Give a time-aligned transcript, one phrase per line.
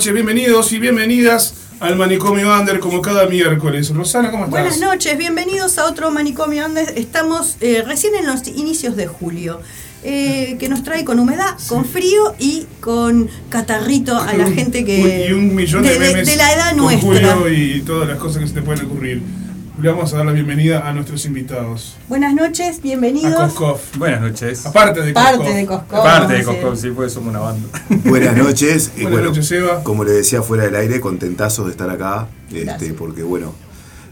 [0.00, 3.90] Buenas noches, bienvenidos y bienvenidas al Manicomio Under como cada miércoles.
[3.94, 4.50] Rosana, ¿cómo estás?
[4.62, 6.90] Buenas noches, bienvenidos a otro Manicomio Under.
[6.96, 9.60] Estamos eh, recién en los inicios de julio.
[10.02, 15.26] eh, que nos trae con humedad, con frío y con catarrito a la gente que
[15.28, 17.34] y un millón de, de, de- la edad con nuestra.
[17.34, 19.20] Julio y todas las cosas que se te pueden ocurrir.
[19.80, 21.96] Le vamos a dar la bienvenida a nuestros invitados.
[22.06, 23.34] Buenas noches, A bienvenidos.
[23.54, 23.78] Koskov.
[23.96, 24.66] Buenas noches.
[24.66, 25.54] Aparte de Parte Koskov.
[25.56, 25.96] de Cosco.
[25.96, 26.44] Aparte de.
[26.44, 27.66] Cosco, sí, pues somos una banda.
[28.04, 28.90] Buenas noches.
[28.96, 29.82] Y Buenas bueno, noches, Eva.
[29.82, 33.54] como le decía fuera del aire, contentazos de estar acá, este, porque bueno,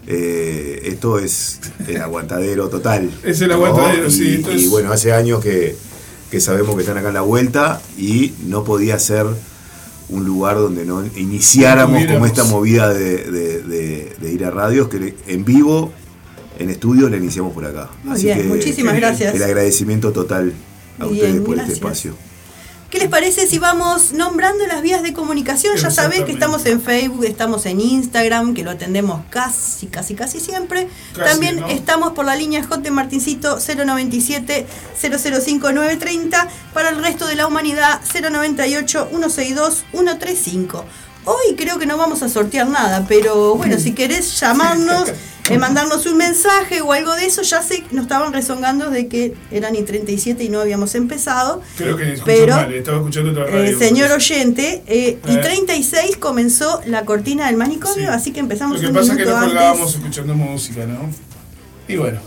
[0.06, 3.10] eh, esto es el aguantadero total.
[3.22, 5.76] Es el aguantadero, sí, Y, bueno, hace años que,
[6.30, 9.26] que sabemos que están acá en la vuelta y no podía ser
[10.10, 13.57] un lugar donde no iniciáramos como esta movida de, de-
[14.08, 15.92] de- de ir a radios, que en vivo,
[16.58, 17.88] en estudio, la iniciamos por acá.
[18.04, 19.34] Muy bien, muchísimas gracias.
[19.34, 20.52] El agradecimiento total
[20.98, 21.74] a Bien, ustedes por gracias.
[21.74, 22.14] este espacio.
[22.90, 25.76] ¿Qué les parece si vamos nombrando las vías de comunicación?
[25.76, 30.40] Ya sabés que estamos en Facebook, estamos en Instagram, que lo atendemos casi, casi, casi
[30.40, 30.88] siempre.
[31.14, 31.68] Casi, También ¿no?
[31.68, 32.90] estamos por la línea J.
[32.90, 34.66] Martincito 097
[34.98, 36.48] 005 930.
[36.72, 40.84] Para el resto de la humanidad 098 162 135.
[41.30, 45.12] Hoy creo que no vamos a sortear nada, pero bueno, si querés llamarnos,
[45.50, 49.08] eh, mandarnos un mensaje o algo de eso, ya sé que nos estaban rezongando de
[49.08, 51.60] que eran y 37 y no habíamos empezado.
[51.76, 53.62] Creo que Pero, mal, estaba escuchando otra radio.
[53.62, 55.38] Eh, señor oyente, eh, y Eh.
[55.42, 58.14] 36 comenzó la cortina del manicomio, Sí.
[58.14, 61.10] así que empezamos Lo que un pasa es que minuto no colgábamos escuchando música, ¿no?
[61.88, 62.20] Y bueno.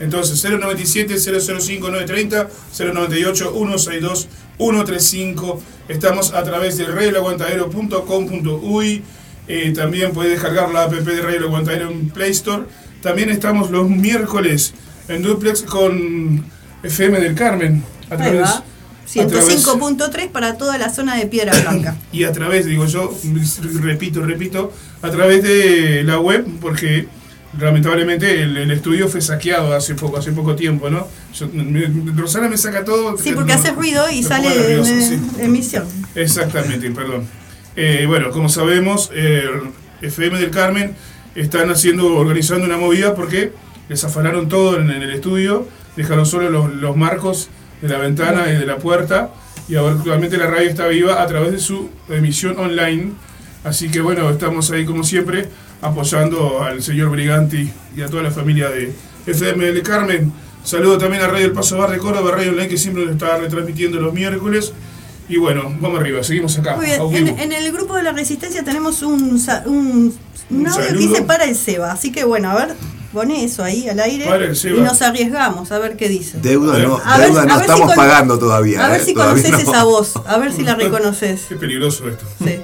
[0.00, 4.28] Entonces, 097 005 930 098 162
[4.58, 5.62] 135.
[5.88, 9.02] Estamos a través de radioelaguantadero.com.uy.
[9.48, 12.64] Eh, también puede descargar la app de Radio Aguantadero en Play Store.
[13.02, 14.74] También estamos los miércoles
[15.08, 16.44] en Duplex con
[16.82, 17.82] FM del Carmen.
[18.10, 18.50] A través-
[19.06, 21.96] 105.3 para toda la zona de Piedra Blanca.
[22.12, 23.16] y a través, digo yo,
[23.80, 27.06] repito, repito, a través de la web, porque
[27.58, 31.06] lamentablemente el, el estudio fue saqueado hace poco, hace poco tiempo, ¿no?
[31.34, 33.16] Yo- me- Rosana me saca todo.
[33.18, 35.20] Sí, porque no- hace ruido y sale nervioso, en, sí.
[35.38, 35.84] emisión.
[36.14, 37.26] Exactamente, perdón.
[37.76, 39.44] Eh, bueno, como sabemos, eh,
[40.02, 40.94] FM del Carmen
[41.34, 43.52] están haciendo, organizando una movida porque
[43.88, 47.48] les afanaron todo en, en el estudio, dejaron solo los, los marcos
[47.82, 49.30] de la ventana y de la puerta,
[49.68, 53.12] y ahora actualmente la radio está viva a través de su emisión online.
[53.64, 55.48] Así que bueno, estamos ahí como siempre
[55.82, 58.92] apoyando al señor Briganti y a toda la familia de
[59.26, 60.32] FM del Carmen.
[60.64, 63.36] Saludo también a Radio El Paso Bar de Córdoba, Radio Online que siempre nos está
[63.38, 64.72] retransmitiendo los miércoles.
[65.28, 66.76] Y bueno, vamos arriba, seguimos acá.
[66.76, 70.14] Muy bien, en, en el grupo de la Resistencia tenemos un, un,
[70.50, 72.74] un audio que dice para el Seba, así que bueno, a ver,
[73.12, 74.78] pone eso ahí al aire Para el Seba.
[74.78, 76.38] y nos arriesgamos a ver qué dice.
[76.40, 78.86] Deuda no, A ver- deuda a no ver si estamos pagando todavía.
[78.86, 79.72] A ver eh, si todavía conoces no.
[79.72, 81.40] esa voz, a ver si la reconoces.
[81.50, 82.24] Es peligroso esto.
[82.44, 82.60] Sí.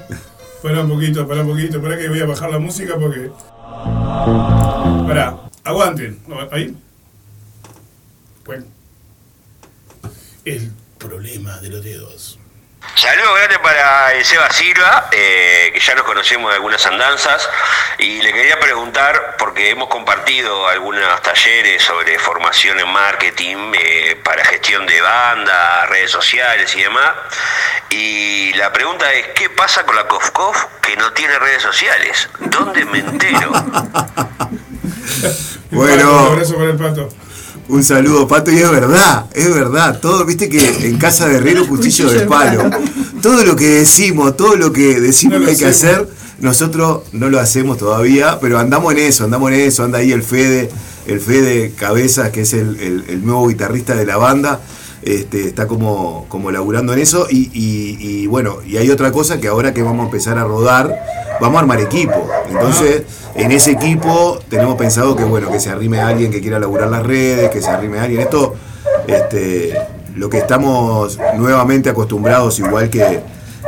[0.63, 3.31] Para un poquito, para un poquito, para que voy a bajar la música porque.
[5.09, 6.21] Pará, aguanten.
[6.53, 6.77] Ahí.
[8.45, 8.65] Bueno.
[10.45, 12.39] El problema de los dedos.
[12.95, 17.49] Saludos grande para el Seba Silva, eh, que ya nos conocemos de algunas andanzas,
[17.99, 24.45] y le quería preguntar, porque hemos compartido algunos talleres sobre formación en marketing eh, para
[24.45, 27.13] gestión de banda, redes sociales y demás,
[27.89, 32.29] y la pregunta es, ¿qué pasa con la COFCOF que no tiene redes sociales?
[32.41, 33.53] ¿Dónde me entero?
[35.71, 36.27] Bueno.
[36.27, 37.09] Un abrazo para el pato.
[37.69, 39.99] Un saludo, Pato, y es verdad, es verdad.
[40.01, 42.69] Todo, viste que en casa de herrero, cuchillo de palo.
[43.23, 45.95] Todo lo que decimos, todo lo que decimos No lo que hay que hacemos.
[45.95, 46.09] hacer,
[46.41, 49.85] nosotros no lo hacemos todavía, pero andamos en eso, andamos en eso.
[49.85, 50.71] Anda ahí el Fede,
[51.07, 54.61] el Fede Cabezas, que es el, el- el nuevo guitarrista de la banda.
[55.03, 59.41] Este, está como, como laburando en eso y, y- y bueno, y hay otra cosa
[59.41, 60.95] que ahora que vamos a empezar a rodar,
[61.43, 62.27] vamos a armar equipo.
[62.49, 63.03] Entonces,
[63.35, 67.03] en ese equipo tenemos pensado que bueno, que se arrime alguien que quiera laburar las
[67.03, 68.21] redes, que se arrime alguien.
[68.23, 68.55] Esto,
[69.07, 69.77] este,
[70.15, 73.21] lo que estamos nuevamente acostumbrados, igual que,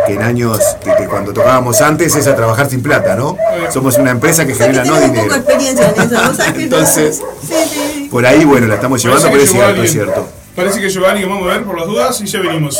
[0.07, 3.37] que en años que, que cuando tocábamos antes, es a trabajar sin plata, ¿no?
[3.73, 5.35] Somos una empresa que O sea que genera no poco dinero.
[5.35, 6.27] experiencia en eso.
[6.27, 6.63] ¿vos sabés que no?
[6.63, 8.09] Entonces, Sí, sí.
[8.11, 10.29] Por ahí, bueno, la estamos llevando, pero es cierto, es cierto.
[10.55, 12.79] Parece que alguien, vamos a ver por las dudas y ya venimos.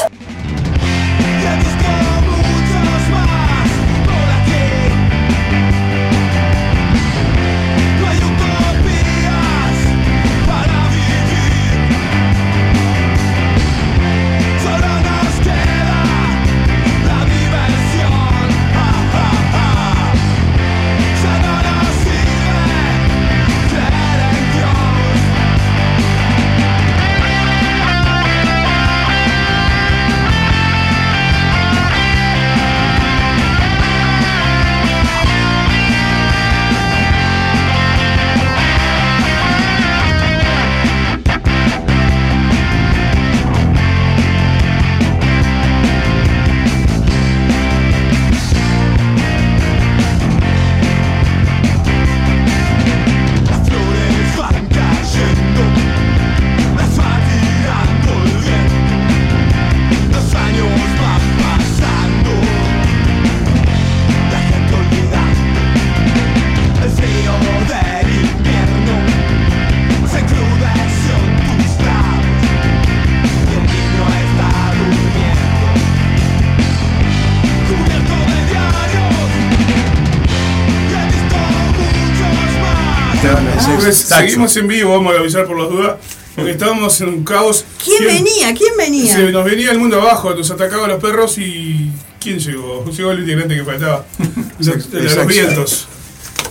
[83.93, 84.15] Saxo.
[84.27, 85.97] seguimos en vivo, vamos a avisar por las dudas,
[86.35, 87.65] porque estábamos en un caos.
[87.85, 88.55] ¿Quién ¿Quién- venía?
[88.55, 89.15] ¿Quién venía?
[89.15, 91.91] Se nos venía el mundo abajo, nos atacaban los perros y.
[92.21, 92.85] ¿Quién llegó?
[92.91, 94.05] Llegó el integrante que faltaba.
[94.59, 95.87] Los- vientos.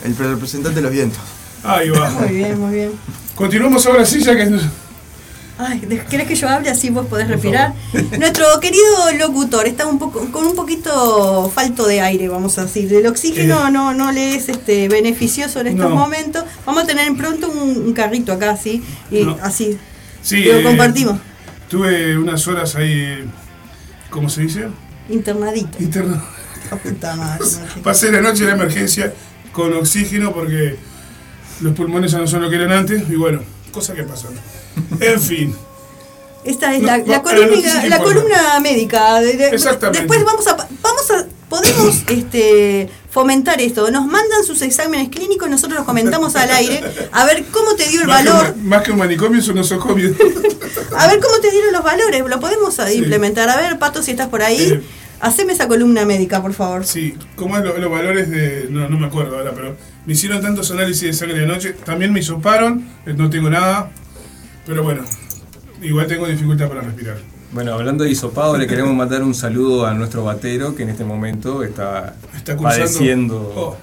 [0.04, 1.20] El representante de los vientos.
[1.63, 2.10] Ahí va.
[2.12, 2.92] Muy bien, muy bien.
[3.36, 4.50] Continuamos ahora sí, ya que.
[5.57, 7.74] Ay, ¿de- ¿querés que yo hable así vos podés respirar?
[8.17, 8.83] Nuestro querido
[9.19, 12.91] locutor está un poco con un poquito falto de aire, vamos a decir.
[12.91, 13.72] El oxígeno Eh.
[13.72, 15.95] no, no le es este beneficioso en estos No.
[15.95, 16.43] momentos.
[16.65, 19.38] Vamos a tener pronto un, un carrito acá, así, y No.
[19.43, 19.77] así.
[20.24, 21.19] Sí, Lo eh, compartimos.
[21.69, 23.24] Tuve unas horas ahí.
[24.10, 24.67] ¿Cómo se dice?
[25.10, 25.77] Internadito.
[26.69, 27.83] Martín.
[27.83, 29.13] Pasé la noche en la emergencia
[29.51, 30.77] con oxígeno porque
[31.62, 33.41] los pulmones ya no son lo que eran antes y bueno,
[33.72, 34.31] cosas que pasan.
[35.00, 35.56] En fin.
[36.44, 39.22] Esta es No, la, la columna, la columna médica.
[39.24, 40.00] Exactamente.
[40.00, 43.89] Después vamos a, vamos a, podemos este, fomentar esto.
[43.92, 46.82] Nos mandan sus exámenes clínicos, nosotros los comentamos al aire,
[47.13, 49.48] a ver cómo te dio el Más que, valor, un, más que un manicomio es
[49.48, 50.10] un nosocomio.
[50.98, 52.22] a ver cómo te dieron los valores.
[52.27, 52.94] Lo podemos Sí.
[52.98, 53.50] implementar.
[53.50, 54.82] A ver, Pato, si estás por ahí, Eh.
[55.22, 56.86] haceme esa columna médica, por favor.
[56.86, 58.68] Sí, ¿cómo es lo- los valores de.?
[58.70, 61.72] No, no me acuerdo ahora, pero me hicieron tantos análisis de sangre de anoche.
[61.72, 63.92] También me hisoparon, eh, no tengo nada.
[64.65, 65.03] Pero bueno,
[65.82, 67.17] igual tengo dificultad para respirar.
[67.51, 71.03] Bueno, hablando de hisopado, le queremos mandar un saludo a nuestro batero que en este
[71.03, 73.53] momento está, Está cursando- padeciendo.
[73.55, 73.77] Oh.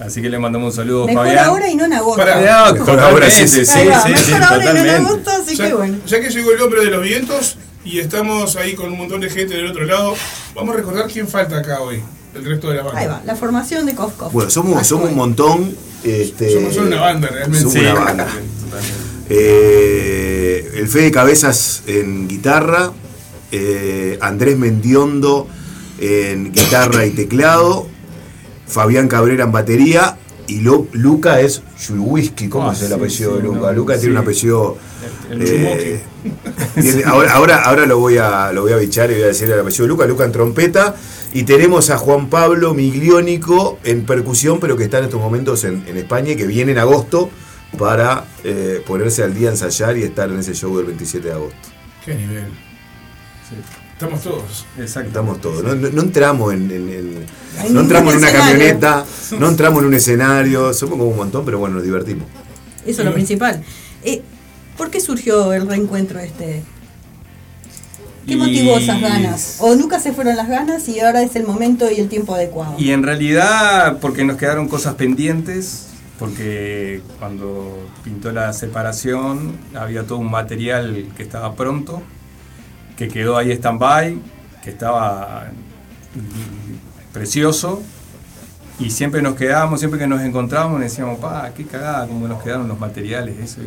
[0.00, 1.44] Así que le mandamos un saludo, Mejor Fabián.
[1.44, 2.20] ahora y no en agosto.
[2.20, 2.66] Pará.
[2.66, 4.56] No, Mejor ahora sí, sí, sí, sí, Ahí va, sí, mejor sí, ahora y no
[4.56, 4.90] en totalmente.
[5.08, 5.96] agosto, así Ya, que bueno.
[6.04, 9.30] ya que llegó el hombre de los vientos y estamos ahí con un montón de
[9.30, 10.14] gente del otro lado,
[10.56, 12.00] vamos a recordar quién falta acá hoy,
[12.34, 13.00] el resto de la banda.
[13.00, 14.30] Ahí va, la formación de Cosco.
[14.30, 15.76] Bueno, somos, somos un montón.
[16.02, 17.58] Este, Somos una banda realmente.
[17.60, 18.24] Somos Sí, una banda.
[18.26, 19.03] totalmente.
[19.30, 22.92] Eh, el Fede Cabezas en guitarra,
[23.52, 25.46] eh, Andrés Mendiondo
[25.98, 27.86] en guitarra y teclado,
[28.66, 30.16] Fabián Cabrera en batería
[30.46, 32.48] y Lu- Luca es Whisky.
[32.48, 33.60] ¿Cómo Ah, es el sí, apellido sí, de Luca?
[33.60, 34.00] no, Luca sí.
[34.00, 34.76] tiene un apellido.
[35.30, 36.00] El- el eh,
[36.74, 39.50] tiene- ahora, ahora, ahora lo voy a lo voy a bichar y voy a decir
[39.50, 40.94] el apellido de Luca, Luca en trompeta.
[41.32, 45.84] Y tenemos a Juan Pablo Migliónico en percusión, pero que está en estos momentos en,
[45.88, 47.30] en España y que viene en agosto
[47.76, 51.68] para eh, ponerse al día, ensayar y estar en ese show del 27 de agosto.
[52.04, 52.46] Qué nivel.
[53.48, 53.56] Sí,
[53.92, 54.66] Estamos todos.
[54.78, 55.08] exacto.
[55.08, 55.62] Estamos todos.
[55.62, 57.26] No, no- no entramos en, en- en-
[57.64, 58.52] En no entramos en una escenario.
[58.52, 59.04] camioneta,
[59.38, 62.26] no entramos en un escenario, somos como un montón, pero bueno, nos divertimos.
[62.84, 63.62] Eso es lo principal.
[64.02, 64.22] Eh,
[64.76, 66.64] ¿Por qué surgió el reencuentro este?
[68.26, 69.56] ¿Qué Y- motivó esas ganas?
[69.60, 72.74] ¿O nunca se fueron las ganas y ahora es el momento y el tiempo adecuado?
[72.78, 75.86] Y en realidad, porque nos quedaron cosas pendientes,
[76.24, 82.02] porque cuando pintó la separación había todo un material que estaba pronto,
[82.96, 84.18] que quedó ahí stand-by,
[84.62, 85.48] que estaba
[86.14, 87.82] mm, precioso,
[88.78, 92.68] y siempre nos quedábamos, siempre que nos encontrábamos, decíamos, pa, qué cagada, cómo nos quedaron
[92.68, 93.60] los materiales, eso.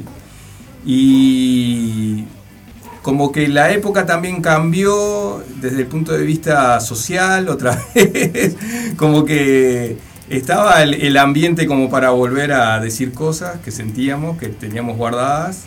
[0.84, 2.26] Y
[3.04, 8.56] como que la época también cambió desde el punto de vista social otra vez,
[8.98, 14.98] como que estaba el, ambiente como para volver a decir cosas que sentíamos, que teníamos
[14.98, 15.66] guardadas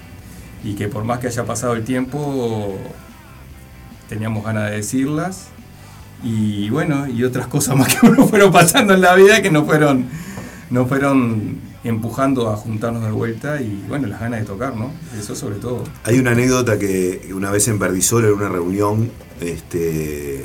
[0.63, 2.77] y que por más que haya pasado el tiempo
[4.09, 5.49] teníamos ganas de decirlas
[6.23, 9.65] y bueno, y otras cosas más que nos fueron pasando en la vida que nos
[9.65, 10.07] fueron,
[10.69, 14.93] nos fueron empujando a juntarnos de vuelta y bueno, las ganas de tocar, ¿no?
[15.19, 15.85] Eso sobre todo.
[16.05, 20.45] Hay una anécdota que una vez en Verdisol, en una reunión, este,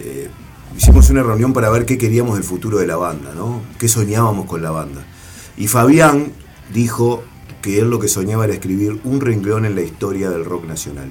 [0.00, 0.28] eh,
[0.76, 3.62] hicimos una reunión para ver qué queríamos del futuro de la banda, ¿no?
[3.78, 5.04] ¿Qué soñábamos con la banda?
[5.56, 6.32] Y Fabián
[6.72, 7.22] dijo
[7.62, 11.08] que él lo que soñaba era escribir un renglón en la historia del rock nacional.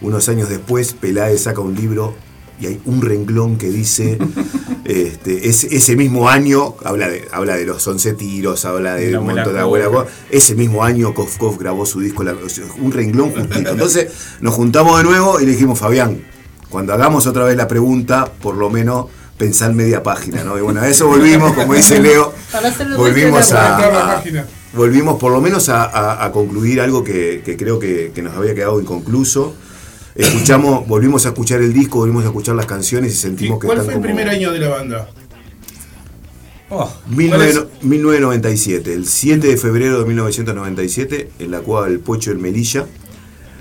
[0.00, 2.14] Unos años después, Peláez saca un libro
[2.60, 4.18] y hay un renglón que dice,
[4.84, 9.20] este, es- ese mismo año, habla de, habla de los 11 tiros, habla de La
[9.20, 12.36] un montón de abuela ese mismo año Kof Kof grabó su disco, la-
[12.80, 13.70] un renglón justito.
[13.70, 14.08] Entonces
[14.40, 16.22] nos juntamos de nuevo y le dijimos, Fabián,
[16.70, 19.06] cuando hagamos otra vez la pregunta, por lo menos
[19.38, 20.56] pensar media página, ¿no?
[20.58, 22.32] Y bueno, a eso volvimos, como dice Leo,
[22.80, 24.46] el volvimos a, a- página.
[24.72, 28.34] volvimos por lo menos a, a- a concluir algo que, que creo que, que nos
[28.34, 29.54] había quedado inconcluso.
[30.14, 33.78] Escuchamos, volvimos a escuchar el disco, volvimos a escuchar las canciones y sentimos que ¿Cuál
[33.80, 35.08] están fue el como- primer año de la banda?
[36.68, 42.40] Oh, 19 1997, el 7 de febrero de 1997, en la cueva del Pocho en
[42.42, 42.86] Melilla,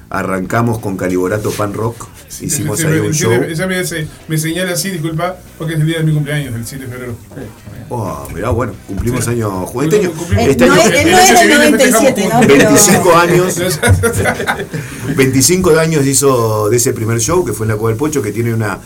[0.10, 2.08] arrancamos con Caliborato Pan Rock,
[2.42, 3.32] hicimos ahí un show.
[3.34, 6.66] Ella me, se- me señala así, disculpa, porque es el día de mi cumpleaños, el
[6.66, 7.16] 7 de febrero.
[7.90, 11.48] Oh, mirá, bueno, cumplimos año, este año, Cumplimos- este no año es- no era el
[11.48, 12.48] viene 97, festejamos ¿no?
[12.48, 13.60] Pero- 25 años,
[15.16, 18.32] 25 años hizo de ese primer show, que fue en la Cueva del Pocho, que
[18.32, 18.80] tiene una,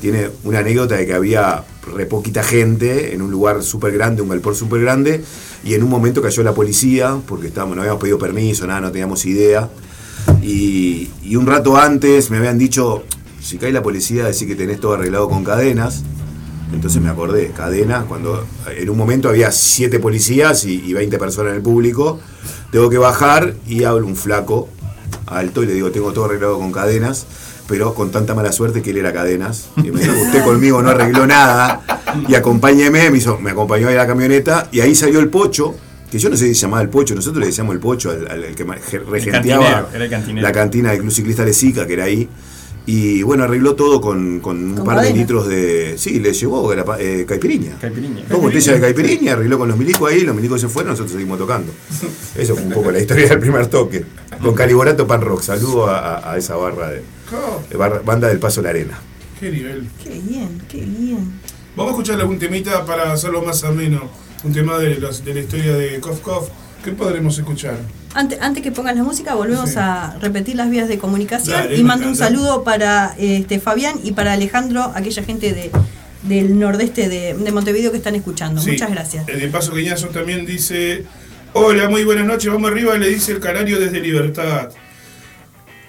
[0.00, 1.64] tiene una anécdota de que había
[1.94, 5.22] re poquita gente en un lugar súper grande, un galpón súper grande,
[5.64, 8.90] y en un momento cayó la policía, porque estábamos, no habíamos pedido permiso, nada, no
[8.92, 9.68] teníamos idea.
[10.46, 13.02] Y, un rato antes me habían dicho,
[13.42, 16.04] si cae la policía, decir que tenés todo arreglado con cadenas.
[16.72, 18.44] Entonces me acordé, cadenas, cuando
[18.76, 22.20] en un momento había siete policías y, y 20 personas en el público,
[22.70, 24.68] tengo que bajar y hablo un flaco
[25.26, 27.26] alto y le digo, tengo todo arreglado con cadenas,
[27.68, 29.68] pero con tanta mala suerte que él era cadenas.
[29.76, 31.82] Y me dijo, usted conmigo no arregló nada
[32.28, 35.74] y acompáñeme, me, hizo, me acompañó a la camioneta y ahí salió el pocho,
[36.16, 38.26] que yo no sé si se llamaba el pocho, nosotros le decíamos el pocho al,
[38.28, 38.64] al- al que
[38.98, 42.28] regenteaba el la cantina del Club Ciclista Lezica, que era ahí.
[42.88, 45.96] Y bueno, arregló todo con, con un Con par de litros de.
[45.98, 47.78] Sí, le llevó la pa- eh, caipiriña.
[47.80, 48.22] Caipirinha.
[48.28, 51.36] Dos botellas de caipirinha, arregló con los milicos ahí, los milicos se fueron, nosotros seguimos
[51.36, 51.72] tocando.
[52.36, 54.04] Eso fue un poco la historia del primer toque.
[54.40, 55.42] Con Caliborato Pan Rock.
[55.42, 57.02] Saludo a, a- a esa barra de,
[57.70, 58.96] de barra- banda del Paso La Arena.
[59.40, 59.88] qué nivel.
[60.04, 61.40] Qué bien, qué bien.
[61.74, 64.08] Vamos a escuchar algún temita para hacerlo más ameno.
[64.44, 66.48] Un tema de, los- de la historia de Kof Kof.
[66.84, 67.76] ¿Qué podremos escuchar?
[68.14, 69.76] Antes, antes que pongas la música, volvemos Sí.
[69.78, 74.12] a repetir las vías de comunicación Dale, y mando un saludo para este, Fabián y
[74.12, 75.70] para Alejandro, aquella gente de,
[76.22, 78.60] del nordeste de, de Montevideo que están escuchando.
[78.62, 78.70] Sí.
[78.72, 79.28] Muchas gracias.
[79.28, 81.04] El de Paso Queñazo también dice:
[81.54, 84.70] Hola, muy buenas noches, vamos arriba, le dice el Canario desde Libertad.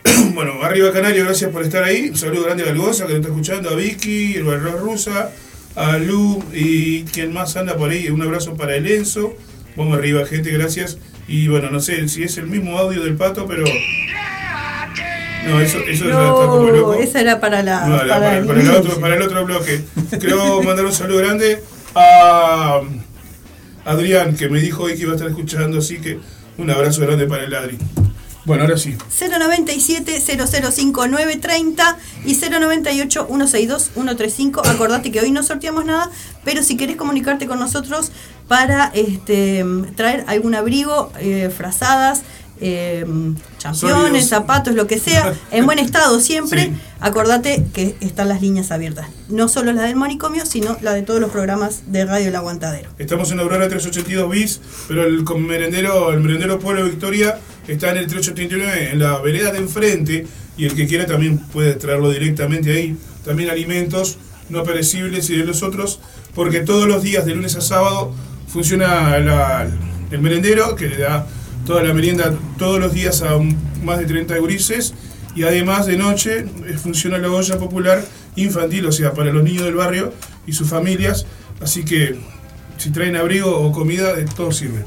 [0.34, 2.10] bueno, arriba Canario, gracias por estar ahí.
[2.10, 5.30] Un saludo grande a Galgosa que nos está escuchando, a Vicky, el Rusa,
[5.78, 8.10] a Lu y quien más anda por ahí.
[8.10, 9.36] Un abrazo para el Enzo.
[9.76, 10.98] Vamos arriba, gente, gracias.
[11.28, 13.64] Y bueno, no sé si es el mismo audio del pato, pero.
[15.46, 16.96] No, eso, eso ya está como loco.
[16.96, 17.86] esa era para la.
[17.86, 19.82] No, para para, el para el otro, para el otro bloque.
[20.20, 21.62] Quiero mandar un saludo grande
[21.94, 22.82] a
[23.86, 26.20] Adrián, que me dijo hoy que iba a estar escuchando, así que
[26.58, 27.78] un abrazo grande para el Adri.
[28.48, 28.96] Bueno, ahora sí.
[29.20, 34.66] 097-005930 y 098-162-135.
[34.68, 36.10] Acordate que hoy no sorteamos nada,
[36.46, 38.12] pero si querés comunicarte con nosotros
[38.48, 39.66] para este,
[39.98, 42.22] traer algún abrigo, eh, frazadas,
[42.60, 43.06] eh,
[43.60, 46.72] championes, zapatos, lo que sea, en buen estado siempre, Sí.
[47.02, 49.06] acordate que están las líneas abiertas.
[49.30, 52.90] No solo la del manicomio, sino la de todos los programas de Radio El Aguantadero.
[52.98, 57.38] Estamos en Aurora 382 bis, pero el merendero, el merendero Pueblo Victoria
[57.74, 60.26] está en el 389, en la vereda de enfrente,
[60.58, 62.98] y el que quiera también puede traerlo directamente ahí.
[63.26, 64.18] También alimentos
[64.50, 66.00] no perecibles y de los otros,
[66.34, 68.14] porque todos los días, de lunes a sábado,
[68.48, 71.28] funciona el merendero, que le da
[71.66, 73.38] toda la merienda todos los días a
[73.84, 74.94] más de 30 gurises,
[75.36, 78.04] y además de noche eh, funciona la olla popular
[78.36, 80.14] infantil, o sea, para los niños del barrio
[80.48, 81.26] y sus familias,
[81.62, 82.18] así que
[82.78, 84.86] si traen abrigo o comida, todo sirve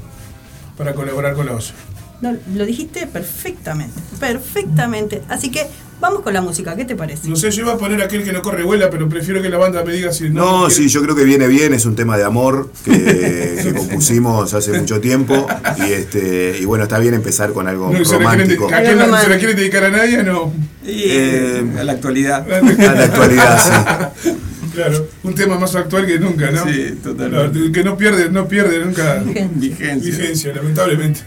[0.77, 1.75] para colaborar con la olla.
[2.21, 5.23] No, lo dijiste perfectamente, perfectamente.
[5.29, 5.67] Así que
[6.01, 7.29] vamos con la música, ¿qué te parece?
[7.29, 9.57] No sé, yo iba a poner aquel que no corre vuela, pero prefiero que la
[9.59, 10.63] banda me diga si no.
[10.65, 12.93] No, sí, yo creo que viene bien, es un tema de amor que,
[13.63, 15.47] que compusimos hace mucho tiempo
[15.79, 18.67] y este y bueno, está bien empezar con algo No, ¿se la quieren romántico.
[18.67, 20.23] ¿A quién no- se la quiere dedicar a nadie?
[20.23, 20.53] No.
[20.85, 22.47] Y Eh, a la actualidad.
[22.53, 24.31] A la actualidad, sí.
[24.75, 26.65] Claro, un tema más actual que nunca, ¿no?
[26.65, 27.73] Sí, totalmente.
[27.73, 29.99] Que no pierde, no pierde nunca Vigencia.
[30.17, 31.21] vigencia, lamentablemente.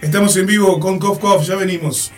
[0.00, 2.12] Estamos en vivo con Kof ya venimos.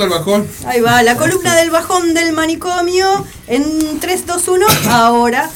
[0.00, 0.48] Matando al bajón.
[0.66, 5.50] Ahí va, la columna del bajón del manicomio en 3, 2, 1, ahora.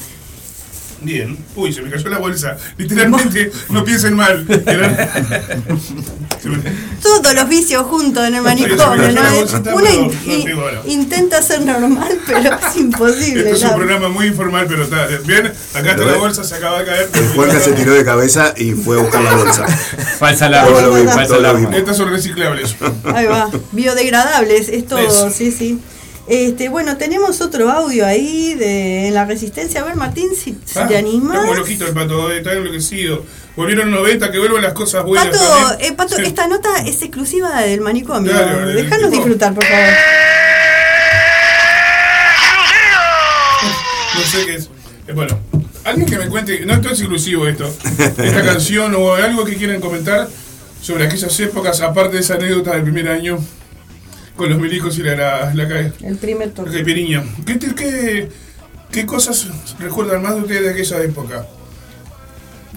[1.01, 1.37] Bien.
[1.55, 2.57] Uy, se me cayó la bolsa.
[2.77, 4.45] Literalmente, no piensen mal.
[7.01, 9.21] Todos los vicios juntos en el manicomio, ¿no?
[9.21, 9.89] la Uno
[10.25, 10.81] in- ahora.
[10.85, 13.43] intenta ser normal, pero es imposible.
[13.51, 15.51] Esto es un la- programa muy informal, pero está bien.
[15.73, 17.09] Acá está la bolsa, se acaba de caer.
[17.13, 19.65] El Juanca se tiró de cabeza y fue a buscar la bolsa.
[20.19, 21.53] Falsa alarma.
[21.53, 21.75] vimos.
[21.75, 22.75] Estas son reciclables.
[23.13, 25.29] Ahí va, biodegradables, es todo, Eso.
[25.29, 25.79] sí, sí.
[26.27, 29.81] Este, bueno, tenemos otro audio ahí de en la resistencia.
[29.81, 31.37] A ver, Martín, si, Ah, te animas.
[31.39, 33.23] Como loquito el pato, eh, está enloquecido.
[33.55, 35.27] Volvieron los 90, que vuelvan las cosas buenas.
[35.27, 36.23] Pato, eh, Pato, Sí.
[36.25, 38.31] esta nota es exclusiva del manicomio.
[38.31, 39.93] Claro, Déjanos disfrutar, por favor.
[44.15, 44.69] No sé qué es.
[45.07, 45.39] Eh, bueno,
[45.83, 47.71] alguien que me cuente, no esto es exclusivo esto,
[48.17, 50.27] esta canción o algo que quieran comentar
[50.81, 53.37] sobre aquellas épocas, aparte de esa anécdota del primer año
[54.35, 56.71] con los milicos y la, la, la, ca- El primer la toque.
[56.71, 57.23] caipirinha.
[57.45, 58.29] ¿Qué, te- qué,
[58.91, 59.47] ¿Qué cosas
[59.79, 61.47] recuerdan más de ustedes de aquella época?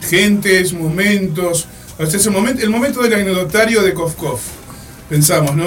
[0.09, 1.67] Gentes, momentos,
[1.99, 4.41] hasta ese momento, el momento del anecdotario de Kof Kof.
[5.09, 5.67] Pensamos, ¿no?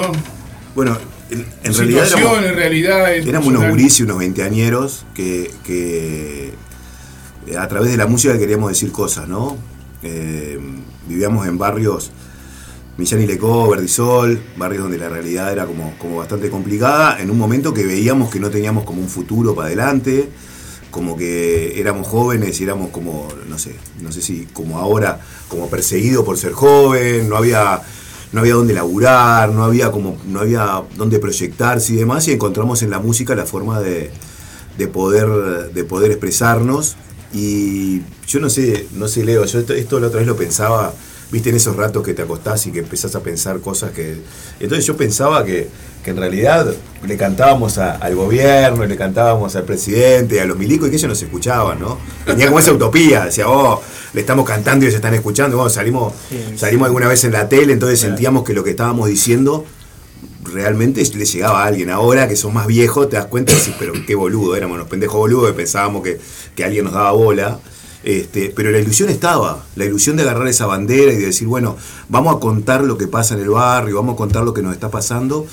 [0.74, 0.96] Bueno,
[1.30, 3.26] en, en realidad éramos, Situaciones, realidades.
[3.26, 3.70] éramos unos personal.
[3.70, 6.54] gurises, unos veinteañeros, que, que
[7.46, 9.58] eh, a través de la música queríamos decir cosas, ¿no?
[10.02, 10.58] Eh,
[11.08, 12.10] vivíamos en barrios,
[12.98, 17.38] Millán y Lecó, Verdisol, barrios donde la realidad era como, como bastante complicada, en un
[17.38, 20.28] momento que veíamos que no teníamos como un futuro para adelante,
[20.90, 25.70] como que éramos jóvenes y éramos como, no sé, no sé si como ahora, como
[25.70, 27.80] perseguidos por ser joven, no había,
[28.32, 32.82] no había dónde laburar, no había como, no había dónde proyectarse y demás, y encontramos
[32.82, 34.10] en la música la forma de,
[34.76, 36.96] de poder, de poder expresarnos.
[37.32, 40.92] Y yo no sé, no sé, Leo, yo esto, esto la otra vez lo pensaba,
[41.32, 44.18] viste en esos ratos que te acostás y que empezás a pensar cosas que.
[44.60, 45.68] Entonces yo pensaba que,
[46.04, 46.72] que en realidad
[47.06, 51.08] le cantábamos a- al gobierno, le cantábamos al presidente, a los milicos y que ellos
[51.08, 51.98] nos escuchaban, ¿no?
[52.26, 53.80] Tenía como esa utopía, decía, oh,
[54.12, 55.56] le estamos cantando y ellos están escuchando.
[55.56, 56.12] Bueno, salimos,
[56.58, 59.64] salimos alguna vez en la tele, entonces sentíamos que lo que estábamos diciendo
[60.44, 61.90] realmente le llegaba a alguien.
[61.90, 64.88] Ahora que son más viejos, te das cuenta y decís, pero qué boludo, éramos unos
[64.88, 66.20] pendejos boludos que pensábamos que,
[66.54, 67.58] que alguien nos daba bola.
[68.04, 71.76] Este, pero la ilusión estaba, la ilusión de agarrar esa bandera y de decir, bueno,
[72.08, 74.72] vamos a contar lo que pasa en el barrio, vamos a contar lo que nos
[74.72, 75.46] está pasando,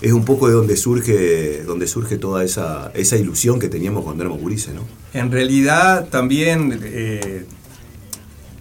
[0.00, 4.22] es un poco de donde surge, donde surge toda esa, esa ilusión que teníamos cuando
[4.22, 4.82] éramos gurises, ¿no?
[5.14, 7.44] En realidad también eh,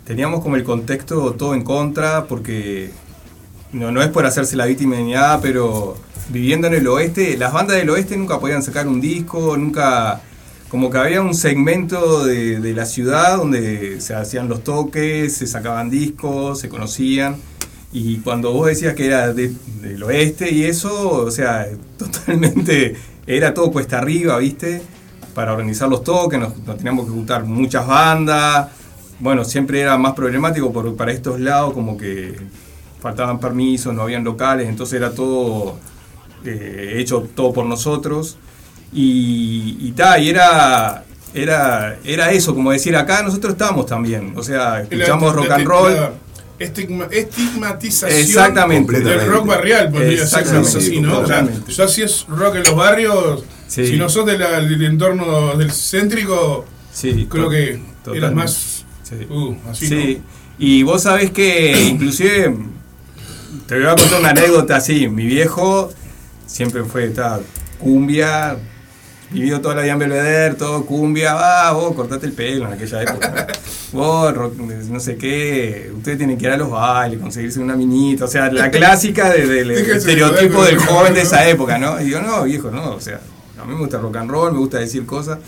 [0.05, 2.89] teníamos como el contexto todo en contra, porque
[3.73, 5.97] no, no es por hacerse la víctima ni nada, pero
[6.29, 10.21] viviendo en el oeste, las bandas del oeste nunca podían sacar un disco, nunca...
[10.69, 15.47] Como que había un segmento de, de la ciudad donde se hacían los toques, se
[15.47, 17.37] sacaban discos, se conocían.
[17.91, 22.95] Y cuando vos decías que era de- del oeste y eso, o sea, totalmente
[23.27, 24.81] era todo cuesta arriba, ¿viste?
[25.33, 28.69] Para organizar los toques, nos, teníamos que juntar muchas bandas.
[29.19, 32.35] Bueno, siempre era más problemático por, para estos lados, como que
[32.99, 35.77] faltaban permisos, no habían locales, entonces era todo
[36.45, 38.37] eh, hecho todo por nosotros.
[38.97, 41.03] Y, y, ta, y era,
[41.33, 45.55] era, era eso, como decir, acá nosotros estábamos también, o sea, escuchamos La- rock la-
[45.55, 45.93] and roll.
[45.93, 46.11] la
[46.59, 49.01] estigma- estigmatización Exactamente.
[49.01, 51.19] del rock barrial, podría ser Exactamente, así, ¿no?
[51.19, 53.85] O sea, ya si es rock en los barrios, Sí.
[53.85, 58.35] si no sos de del entorno del céntrico, Sí, creo que eras totalmente.
[58.35, 58.85] más...
[59.03, 59.15] Sí.
[59.29, 60.21] Uh, así Sí,
[60.57, 62.55] y vos sabés que inclusive,
[63.67, 65.91] te voy a contar una anécdota así, mi viejo
[66.45, 67.41] siempre fue esta
[67.77, 68.57] cumbia,
[69.31, 73.01] vivió toda la vida en Belvedere, todo cumbia, ah, vos cortate el pelo en aquella
[73.03, 73.47] época,
[73.91, 78.25] vos rock- no sé qué, ustedes tienen que ir a los bailes, conseguirse una minita,
[78.25, 81.99] o sea, la clásica de- del Déjense estereotipo del joven de esa época, ¿no?
[82.01, 83.19] Y yo, no, viejo, no, o sea,
[83.59, 85.39] a mí me gusta rock and roll, me gusta decir cosas.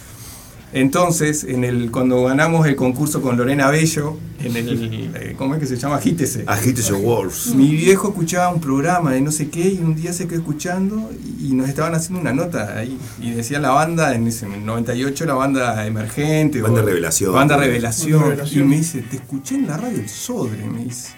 [0.74, 5.62] Entonces, en el, cuando ganamos el concurso con Lorena Bello, en el, eh, ¿cómo es
[5.62, 5.96] que se llama?
[5.96, 6.44] Agítese.
[6.46, 7.54] Agítese Wars.
[7.56, 11.10] Mi viejo escuchaba un programa de no sé qué y un día se quedó escuchando
[11.42, 12.98] y nos estaban haciendo una nota ahí.
[13.22, 16.62] Y decía la banda, en ese en el 98, la banda emergente.
[16.62, 17.34] Banda o- Revelación.
[17.34, 18.12] Banda Revelación.
[18.20, 18.64] Banda Revelación.
[18.66, 21.10] Y me dice, te escuché en la radio El Sodre, me dice.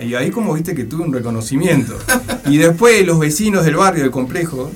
[0.00, 1.96] Y ahí como viste que tuve un reconocimiento.
[2.46, 4.72] Y después los vecinos del barrio, del complejo,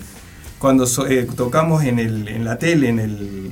[0.60, 3.45] cuando so- eh, tocamos en, el, en la tele, en el,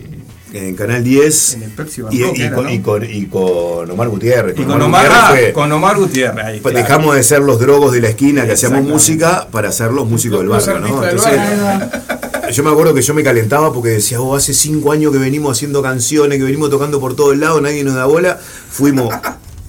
[0.54, 1.54] En Canal 10.
[1.54, 2.72] en el Pepsi Y, y era, con, ¿no?
[2.72, 4.54] y con- y con Omar Gutiérrez.
[4.58, 6.44] Y con Omar, Gutiérrez ah, fue- con Omar Gutiérrez.
[6.44, 6.86] ahí, Pues claro.
[6.88, 10.38] dejamos de ser los drogos de la esquina que hacíamos música para ser los músicos
[10.38, 11.00] del barrio, ¿no?
[11.00, 12.52] del Entonces, barrio.
[12.52, 15.50] yo me acuerdo que yo me calentaba porque decía, oh, hace cinco años que venimos
[15.56, 18.38] haciendo canciones, que venimos tocando por todos lados, nadie nos da bola.
[18.70, 19.12] Fuimos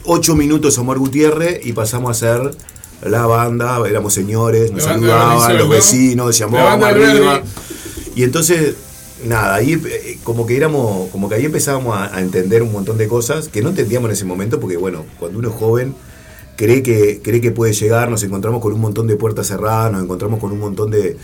[0.03, 2.51] ocho minutos a Omar Gutiérrez y pasamos a ser
[3.01, 5.73] la banda, éramos señores, nos saludaban, los ¿no?
[5.73, 7.41] vecinos, decían, La vamos arriba.
[8.15, 8.75] Y entonces,
[9.23, 12.97] nada, ahí eh, como que éramos, como que ahí empezábamos a, a entender un montón
[12.97, 15.95] de cosas que no entendíamos en ese momento, porque bueno, cuando uno es joven,
[16.57, 20.03] cree que, cree que puede llegar, nos encontramos con un montón de puertas cerradas, nos
[20.03, 21.17] encontramos con un montón de,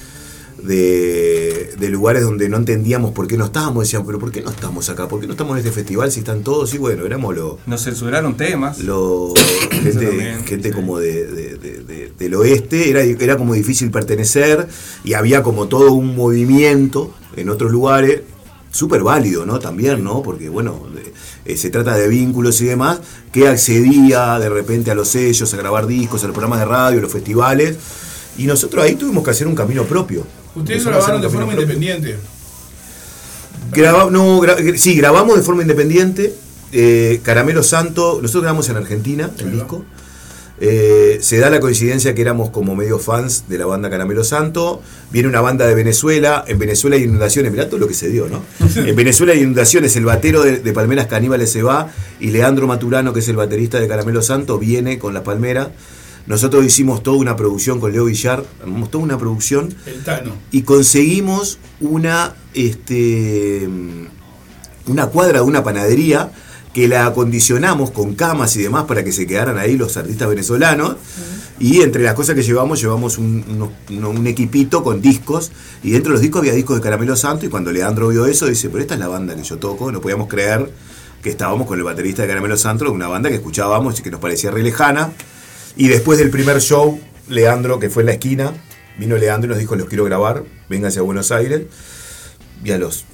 [0.63, 4.49] de, de lugares donde no entendíamos por qué no estábamos, decíamos, pero ¿por qué no
[4.51, 5.07] estamos acá?
[5.07, 6.73] ¿Por qué no estamos en este festival si están todos?
[6.73, 8.79] Y bueno, éramos los Nos censuraron temas.
[8.79, 9.33] lo,
[9.71, 10.75] gente, también, gente sí.
[10.75, 14.67] como de- de- del oeste, era, era como difícil pertenecer
[15.03, 18.21] y había como todo un movimiento en otros lugares,
[18.71, 19.59] súper válido, ¿no?
[19.59, 20.21] También, ¿no?
[20.21, 20.85] Porque, bueno,
[21.45, 22.99] eh, se trata de vínculos y demás,
[23.31, 26.99] que accedía de repente a los sellos, a grabar discos, a los programas de radio,
[26.99, 27.75] a los festivales,
[28.37, 30.25] y nosotros ahí tuvimos que hacer un camino propio.
[30.55, 31.61] Ustedes Empezamos grabaron de forma propio.
[31.63, 32.17] independiente.
[33.71, 36.33] Graba- no, gra- sí, grabamos de forma independiente.
[36.73, 39.83] eh, Caramelo Santo, nosotros grabamos en Argentina el va.
[40.63, 44.83] Eh, se da la coincidencia que éramos como medio fans de la banda Caramelo Santo.
[45.09, 46.45] Viene una banda de Venezuela.
[46.47, 47.51] En Venezuela hay inundaciones.
[47.51, 48.43] Mirá todo lo que se dio, ¿no?
[48.75, 49.95] En Venezuela hay inundaciones.
[49.95, 51.91] El batero de, de Palmeras Caníbales se va.
[52.19, 55.69] Y Leandro Maturano, que es el baterista de Caramelo Santo, viene con las Palmeras.
[56.27, 58.43] Nosotros hicimos toda una producción con Leo Villar.
[58.61, 60.33] Armamos toda una producción El Tano.
[60.51, 63.67] y conseguimos una este
[64.87, 66.31] una cuadra de una panadería
[66.73, 70.95] que la acondicionamos con camas y demás para que se quedaran ahí los artistas venezolanos.
[71.59, 75.51] Y entre las cosas que llevamos llevamos un, equipito con discos.
[75.83, 78.47] Y dentro de los discos había discos de Caramelo Santo y cuando Leandro vio eso
[78.47, 80.71] dice pero esta es la banda que yo toco no podíamos creer
[81.21, 84.19] que estábamos con el baterista de Caramelo Santo una banda que escuchábamos y que nos
[84.19, 85.11] parecía re lejana
[85.75, 88.51] y después del primer show, Leandro, que fue en la esquina,
[88.97, 91.63] vino Leandro y nos dijo, los quiero grabar, vénganse a Buenos Aires.
[92.63, 93.05] Y a los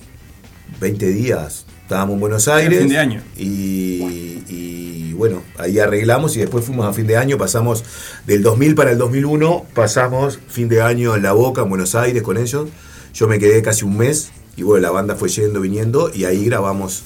[0.82, 2.80] 20 días estábamos en Buenos Aires.
[2.80, 3.22] fin de año.
[3.38, 7.86] Y, y, bueno, ahí arreglamos y después fuimos a fin de año, pasamos
[8.26, 12.24] del 2000 para el 2001, pasamos fin de año en La Boca, en Buenos Aires
[12.24, 12.68] con ellos.
[13.14, 16.44] Yo me quedé casi un mes y bueno, la banda fue yendo, viniendo y ahí
[16.44, 17.04] grabamos,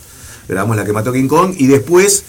[0.47, 2.23] grabamos la que mató King Kong y después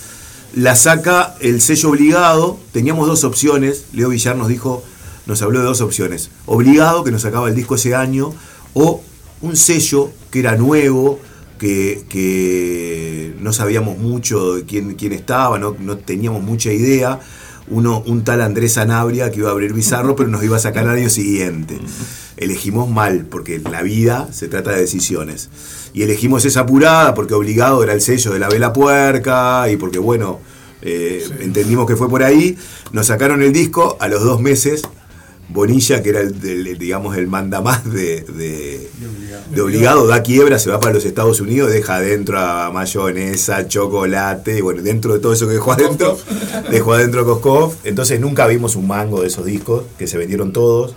[0.54, 2.60] la saca el sello obligado.
[2.72, 3.86] Teníamos dos opciones.
[3.94, 4.84] Leo Villar nos dijo,
[5.24, 6.28] nos habló de dos opciones.
[6.44, 8.34] Obligado, que nos sacaba el disco ese año,
[8.74, 9.02] o
[9.40, 11.18] un sello que era nuevo,
[11.62, 17.20] que, que no sabíamos mucho de quién, quién estaba, no, no teníamos mucha idea.
[17.68, 20.88] Uno, un tal Andrés Sanabria que iba a abrir Bizarro, pero nos iba a sacar
[20.88, 21.78] al año siguiente.
[22.36, 25.50] Elegimos mal, porque la vida se trata de decisiones.
[25.94, 30.00] Y elegimos esa apurada porque obligado era el sello de la vela puerca y porque,
[30.00, 30.40] bueno,
[30.82, 32.58] eh, entendimos que fue por ahí.
[32.90, 34.82] Nos sacaron el disco a los dos meses.
[35.52, 38.88] Bonilla, que era el, digamos, el mandamás de, de,
[39.50, 44.58] de obligado, da quiebra, se va para los Estados Unidos, deja adentro a mayonesa, chocolate,
[44.58, 46.18] y bueno, dentro de todo eso que dejó adentro,
[46.70, 47.74] dejó adentro Koskov.
[47.84, 50.94] Entonces nunca vimos un mango de esos discos, que se vendieron todos,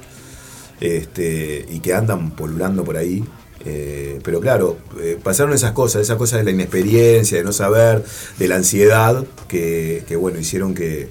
[0.80, 3.24] este, y que andan polulando por ahí.
[3.68, 8.04] Eh, pero claro, eh, pasaron esas cosas, esas cosas de la inexperiencia, de no saber,
[8.38, 11.10] de la ansiedad, que, que, bueno, hicieron que,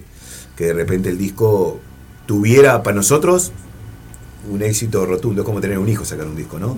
[0.57, 1.81] que de repente el disco
[2.27, 3.53] tuviera para nosotros
[4.51, 5.43] un éxito rotundo.
[5.43, 6.77] Es como tener un hijo sacar un disco, ¿no?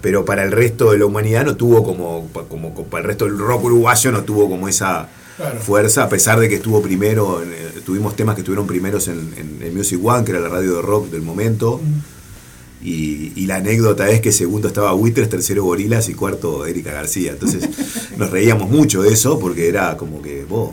[0.00, 3.24] Pero para el resto de la humanidad no tuvo como, como, como para el resto
[3.26, 5.60] del rock uruguayo no tuvo como esa Claro.
[5.60, 9.32] fuerza, a pesar de que estuvo primero, en, eh, tuvimos temas que estuvieron primeros en,
[9.38, 11.80] en- en Music One, que era la radio de rock del momento.
[12.82, 17.32] Y, y la anécdota es que segundo estaba Buitres, tercero Gorilas y cuarto Erika García.
[17.32, 17.68] Entonces
[18.18, 20.72] nos reíamos mucho de eso porque era como que, vos,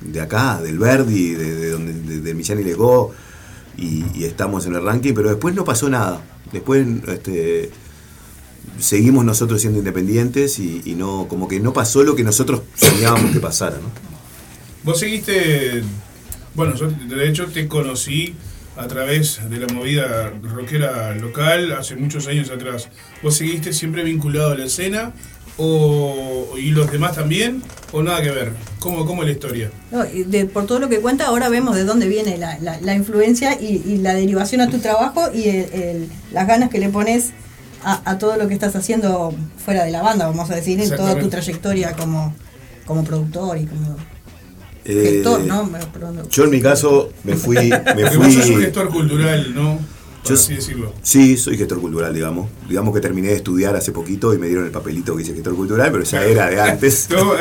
[0.00, 3.12] de acá, del Verdi, de, de donde, de, de Millán y Legó,
[3.78, 6.20] y, estamos en el ranking, pero después no pasó nada.
[6.52, 7.70] Después este,
[8.78, 13.30] seguimos nosotros siendo independientes y, y no, como que no pasó lo que nosotros soñábamos
[13.32, 13.90] que pasara, ¿no?
[14.84, 15.82] Vos seguiste,
[16.54, 18.34] bueno, yo de hecho te conocí
[18.76, 22.88] a través de la movida rockera local hace muchos años atrás.
[23.22, 25.12] ¿Vos seguiste siempre vinculado a la escena
[25.56, 28.52] o, y los demás también o nada que ver?
[28.80, 29.70] ¿Cómo, cómo es la historia?
[29.90, 32.80] No, y de- por todo lo que cuenta, ahora vemos de dónde viene la, la-
[32.80, 36.78] la influencia y, y la derivación a tu trabajo y el- el- las ganas que
[36.78, 37.30] le pones
[37.84, 40.88] a, a todo lo que estás haciendo fuera de la banda, vamos a decir, en
[40.96, 42.34] toda tu trayectoria como,
[42.86, 43.96] como productor y como
[44.84, 45.68] Eh, gestor, ¿no?
[46.30, 47.56] Yo en mi caso me fui...
[47.94, 49.78] Me fui gestor cultural, ¿no?
[50.28, 50.92] Yo- así decirlo.
[51.02, 52.48] Sí, soy gestor cultural, digamos.
[52.68, 55.54] Digamos que terminé de estudiar hace poquito y me dieron el papelito que dice gestor
[55.54, 57.06] cultural, pero ya era de antes.
[57.08, 57.36] Te voy,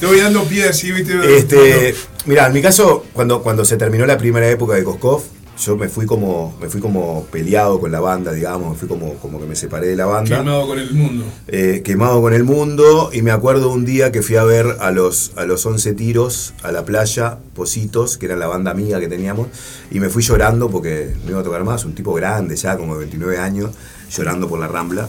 [0.00, 1.36] te voy dando pie así, ¿viste?
[1.36, 1.94] Este,
[2.26, 5.22] mira, en mi caso, cuando, cuando se terminó la primera época de Koskov,
[5.58, 9.14] yo me fui como me fui como peleado con la banda, digamos, me fui como,
[9.14, 10.38] como que me separé de la banda.
[10.38, 11.24] Quemado con el mundo.
[11.48, 14.90] eh, quemado con el mundo y me acuerdo un día que fui a ver a
[14.90, 19.08] los, a los 11 tiros a la playa, Positos, que era la banda amiga que
[19.08, 19.48] teníamos,
[19.90, 22.94] y me fui llorando porque no iba a tocar más, un tipo grande ya, como
[22.94, 23.70] de 29 años,
[24.10, 25.08] llorando por la rambla.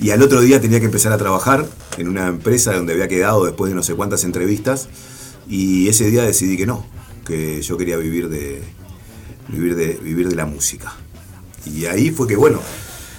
[0.00, 1.66] Y al otro día tenía que empezar a trabajar
[1.98, 4.88] en una empresa donde había quedado después de no sé cuántas entrevistas,
[5.48, 6.86] y ese día decidí que no,
[7.26, 8.62] que yo quería vivir de,
[9.48, 10.92] vivir de, vivir de la música.
[11.64, 12.60] Y ahí fue que, bueno,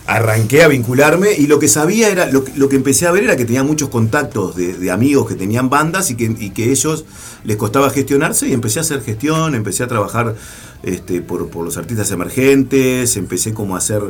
[0.05, 3.38] arranqué a vincularme y lo que sabía era, lo, lo que empecé a ver era
[3.38, 7.05] que tenía muchos contactos de, de amigos que tenían bandas y que, y que ellos
[7.45, 10.36] les costaba gestionarse y empecé a hacer gestión, empecé a trabajar
[10.84, 14.01] este, por, por los artistas emergentes, empecé como a hacer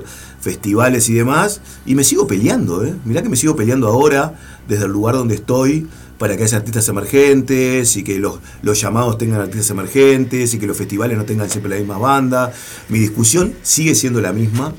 [0.42, 2.96] festivales y demás y me sigo peleando, ¿eh?
[3.06, 4.34] mirá que me sigo peleando ahora
[4.68, 5.88] desde el lugar donde estoy
[6.18, 10.68] para que haya artistas emergentes y que los, los llamados tengan artistas emergentes y que
[10.68, 12.52] los festivales no tengan siempre la misma banda.
[12.90, 14.74] Mi discusión sigue siendo la misma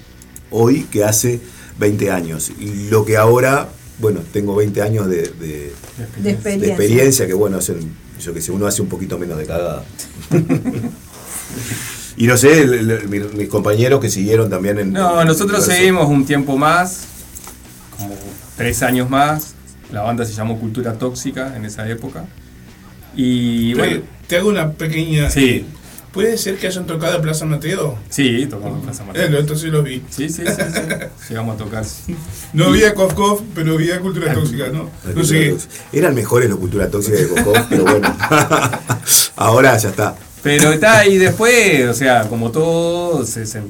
[0.51, 1.41] hoy que hace
[1.79, 2.51] 20 años.
[2.59, 3.69] Y lo que ahora,
[3.99, 5.73] bueno, tengo 20 años de, de-
[6.17, 6.69] De de experiencia.
[6.69, 7.79] experiencia, que bueno, hacen,
[8.21, 9.85] yo que sé, uno hace un poquito menos de cagada.
[12.17, 14.93] y no sé, el- el- mis, mis compañeros que siguieron también en...
[14.93, 17.01] No, en- nosotros en- seguimos un tiempo más,
[17.99, 18.15] como
[18.57, 19.55] tres años más.
[19.93, 22.25] La banda se llamó Cultura Tóxica en esa época.
[23.17, 25.31] Y bueno, Te, hago una pequeña.
[25.31, 25.67] Sí.
[26.13, 27.99] ¿Puede ser que hayan tocado en Plaza Mateo?
[28.09, 29.31] sí, tocamos en Plaza Eh, Mateo.
[29.31, 30.01] lo- entonces lo vi.
[30.11, 30.81] Sí, sí, sí, sí.
[31.29, 31.85] Llegamos a tocar.
[32.53, 34.91] No había Cof Cof, pero había Cultura Tóxica, ¿no?
[35.15, 35.57] No sé.
[35.93, 38.17] Eran mejores los cultura tóxica de Coco, pero bueno.
[39.37, 40.15] Ahora ya está.
[40.43, 43.63] Pero está, y después, o sea, como todo, se- se-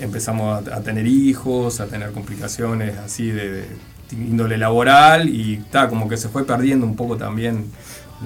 [0.00, 3.64] empezamos a, a tener hijos, a tener complicaciones así de, de
[4.12, 7.66] índole laboral, y está, como que se fue perdiendo un poco también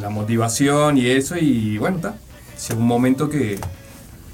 [0.00, 2.14] la motivación y eso, y bueno, está.
[2.68, 3.58] Llegó un momento que,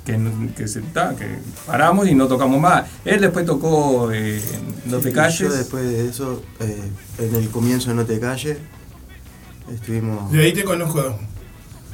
[0.05, 0.19] que,
[0.57, 1.27] que se, está, que
[1.67, 2.85] paramos y no tocamos más.
[3.05, 4.37] Él después tocó eh,
[4.85, 5.39] en No Te Calles.
[5.39, 6.79] Yo después de eso, eh,
[7.19, 8.59] en el comienzo de No Te Calles,
[9.73, 10.31] estuvimos...
[10.33, 11.19] De ahí te conozco.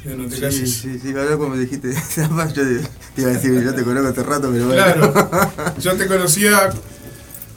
[0.04, 0.70] De no te Sí, calles.
[0.74, 4.50] sí, sí, ahora como dijiste, yo te iba a decir, yo te conozco hace rato,
[4.52, 4.82] pero bueno.
[4.82, 5.74] Claro.
[5.80, 6.70] Yo te conocía.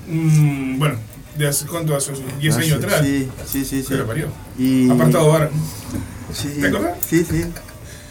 [0.09, 0.95] mm, bueno,
[1.37, 3.01] de hace cuánto, hace 10 Hace- años atrás.
[3.03, 3.81] Sí, sí, sí.
[3.81, 3.83] sí.
[3.83, 4.27] Se lo parió.
[4.57, 4.89] Y...
[4.89, 5.49] Apartado bar.
[6.33, 6.93] Sí, ¿Te acordás?
[7.07, 7.45] Sí, sí.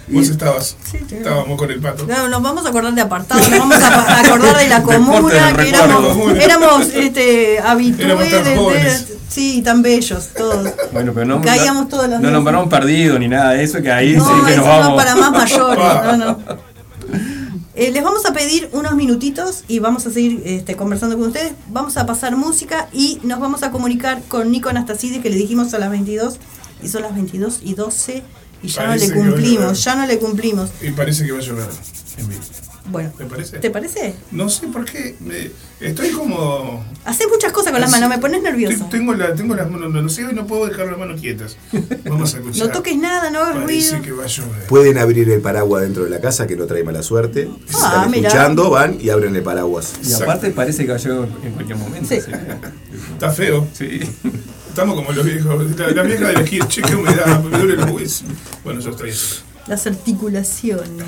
[0.09, 0.77] Vos Y- estabas.
[0.89, 1.17] Sí, sí.
[1.17, 2.07] Estábamos con el pato.
[2.07, 5.69] No, nos vamos a acordar de apartado, nos vamos a acordar de la comuna, que
[5.69, 9.07] éramos, éramos este, habitués Éramos tan de- de- jóvenes.
[9.29, 10.69] sí, tan bellos todos.
[10.93, 12.33] Bueno, pero no, Caíamos todos los no días.
[12.33, 15.03] nombraron perdido ni nada de eso, que ahí No, sí que nos va vamos.
[15.03, 15.85] para más mayores.
[16.05, 16.39] no, no.
[17.79, 21.53] Eh, les vamos a pedir unos minutitos y vamos a seguir este, conversando con ustedes.
[21.69, 25.75] Vamos a pasar música y nos vamos a comunicar con Nico Anastasides, que le dijimos
[25.75, 26.39] a las 22
[26.83, 28.23] y son las 22 y 12
[28.63, 30.71] y ya Parece no le cumplimos, ya no le cumplimos.
[30.81, 31.69] Y parece que va a llover
[32.17, 32.41] en vivo.
[32.89, 33.59] Bueno, ¿Te parece?
[33.59, 34.15] ¿te parece?
[34.31, 35.17] No sé por qué.
[35.21, 36.85] me- estoy como.
[37.05, 38.85] Haces muchas cosas con las manos, me pones nervioso.
[38.87, 39.91] Te- Tengo, la, tengo las manos.
[39.93, 41.57] No sé, hoy no puedo dejar las manos quietas.
[42.05, 42.67] Vamos a escuchar.
[42.67, 44.01] No toques nada, no hagas ruido.
[44.03, 44.67] que va a llover.
[44.69, 47.49] Pueden abrir el paraguas dentro de la casa, que no trae mala suerte.
[47.67, 48.29] Si Ah, están mirá.
[48.29, 49.93] escuchando, van y abren el paraguas.
[50.05, 52.09] Y aparte parece que va a llegar en cualquier momento.
[52.09, 52.17] Sí.
[52.17, 53.67] así que- Está feo.
[53.73, 54.01] Sí.
[54.69, 55.79] Estamos como los viejos.
[55.79, 56.69] La, la vieja de la esquina.
[56.69, 57.43] Che, qué humedad.
[57.43, 58.25] Me duele los huesos.
[58.63, 59.13] Bueno, yo estoy.
[59.67, 61.07] Las articulaciones.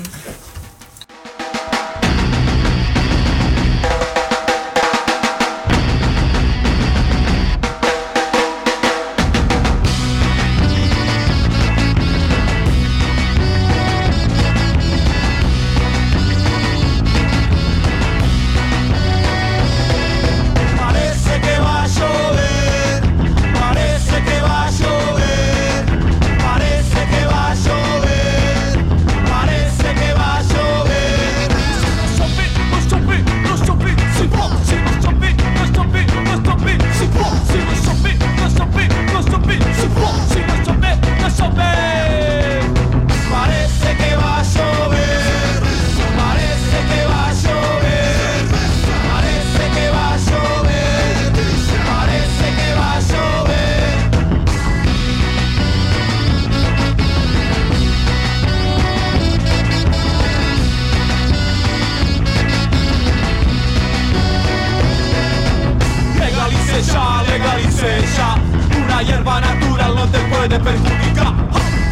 [70.49, 71.33] Puede perjudicar.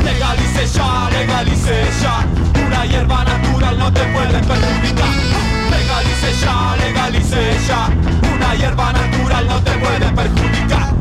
[0.03, 2.25] Legalice ya, legalice ya
[2.65, 5.09] Una hierba natural no te puede perjudicar.
[5.69, 7.89] Legalice ya, legalice ya
[8.35, 10.93] Una hierba natural no te puede perjudicar.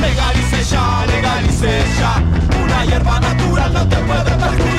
[0.00, 2.22] Legalice ya, legalice ya
[2.64, 4.71] Una hierba natural no te puede perjudicar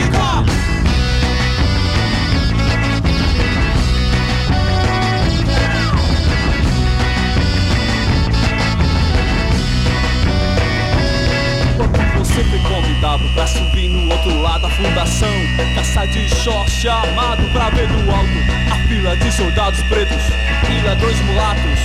[13.03, 15.33] diabo pra subir no outro lado da fundação.
[15.75, 18.39] Caça de short chamado pra ver do alto
[18.71, 20.23] a fila de soldados pretos
[20.69, 21.79] e ladrões mulatos.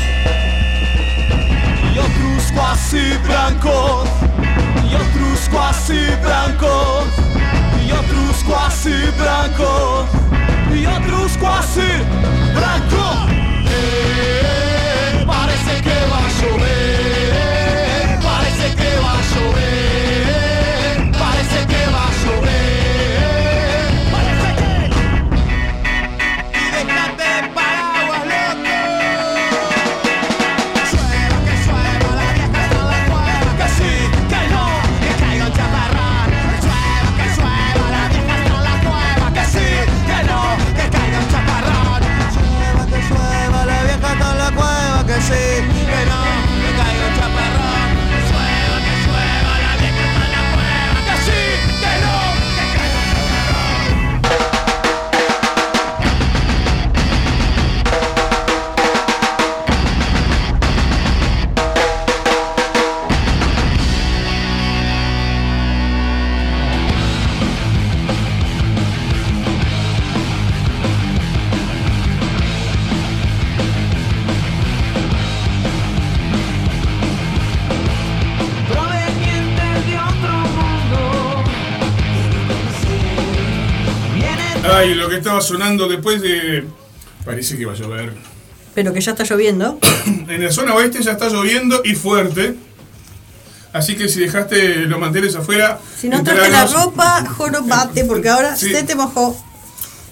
[1.92, 4.08] Y otros quasi blancos,
[4.88, 7.08] y otros quasi blancos,
[7.84, 10.08] y otros quasi blancos,
[10.72, 11.88] y otros quasi
[12.54, 13.32] blancos.
[13.66, 17.17] Eh, parece que va a
[85.28, 86.64] estaba sonando después de.
[87.24, 88.14] Parece que va a llover.
[88.74, 89.78] Pero que ya está lloviendo.
[90.28, 92.54] En la zona oeste ya está lloviendo y fuerte.
[93.74, 95.78] Así que si dejaste los manteles afuera.
[96.00, 98.70] Si no traste la ropa, jorobate, porque ahora Sí.
[98.72, 99.36] se te mojó.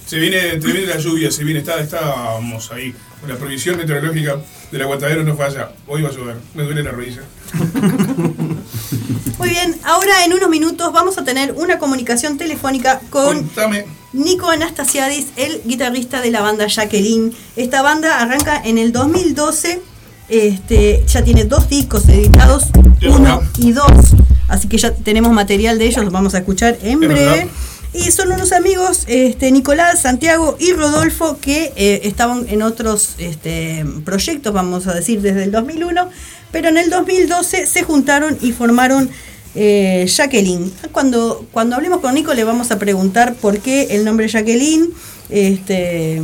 [0.07, 2.95] Se viene, se viene la lluvia, se viene, está, estábamos ahí.
[3.27, 4.37] La previsión meteorológica
[4.71, 5.71] del aguantadero no falla.
[5.87, 7.23] Hoy va a llover, me duele la rodilla.
[9.39, 13.87] Muy bien, ahora en unos minutos vamos a tener una comunicación telefónica con Contame.
[14.17, 17.33] Nico Anastasiadis, el guitarrista de la banda Jacqueline.
[17.55, 19.81] Esta banda arranca en el 2012,
[20.29, 22.65] este, ya tiene dos discos editados,
[23.09, 24.15] uno y dos,
[24.49, 27.15] así que ya tenemos material de ellos, los vamos a escuchar en Es breve.
[27.25, 27.47] verdad.
[27.93, 33.87] Y son unos amigos, este, Nicolás, Santiago y Rodolfo, que eh, estaban en otros este,
[34.05, 36.11] proyectos, vamos a decir, desde el 2001,
[36.53, 39.09] pero en el 2012 se juntaron y formaron
[39.57, 40.73] eh, Jacqueline.
[40.93, 44.91] Cuando, cuando hablemos con Nico le vamos a preguntar por qué el nombre Jacqueline,
[45.31, 46.23] este,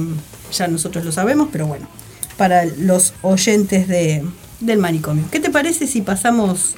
[0.53, 1.89] ya nosotros lo sabemos, pero bueno,
[2.37, 4.23] para los oyentes de,
[4.61, 5.25] del manicomio.
[5.31, 6.77] ¿Qué te parece si pasamos...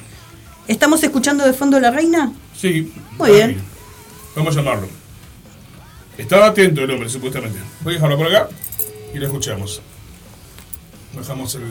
[0.66, 2.32] ¿Estamos escuchando de fondo La Reina?
[2.56, 2.90] Sí.
[3.18, 3.60] Muy bien.
[4.34, 4.88] Vamos a llamarlo.
[6.16, 7.58] Estaba atento el hombre, supuestamente.
[7.82, 8.48] Voy a dejarlo por acá
[9.12, 9.82] y lo escuchamos.
[11.14, 11.62] Bajamos el.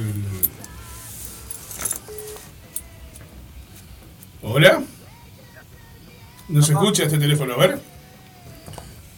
[4.44, 4.82] ¿Hola?
[6.50, 7.54] ¿No se escucha este teléfono?
[7.54, 7.80] A ver.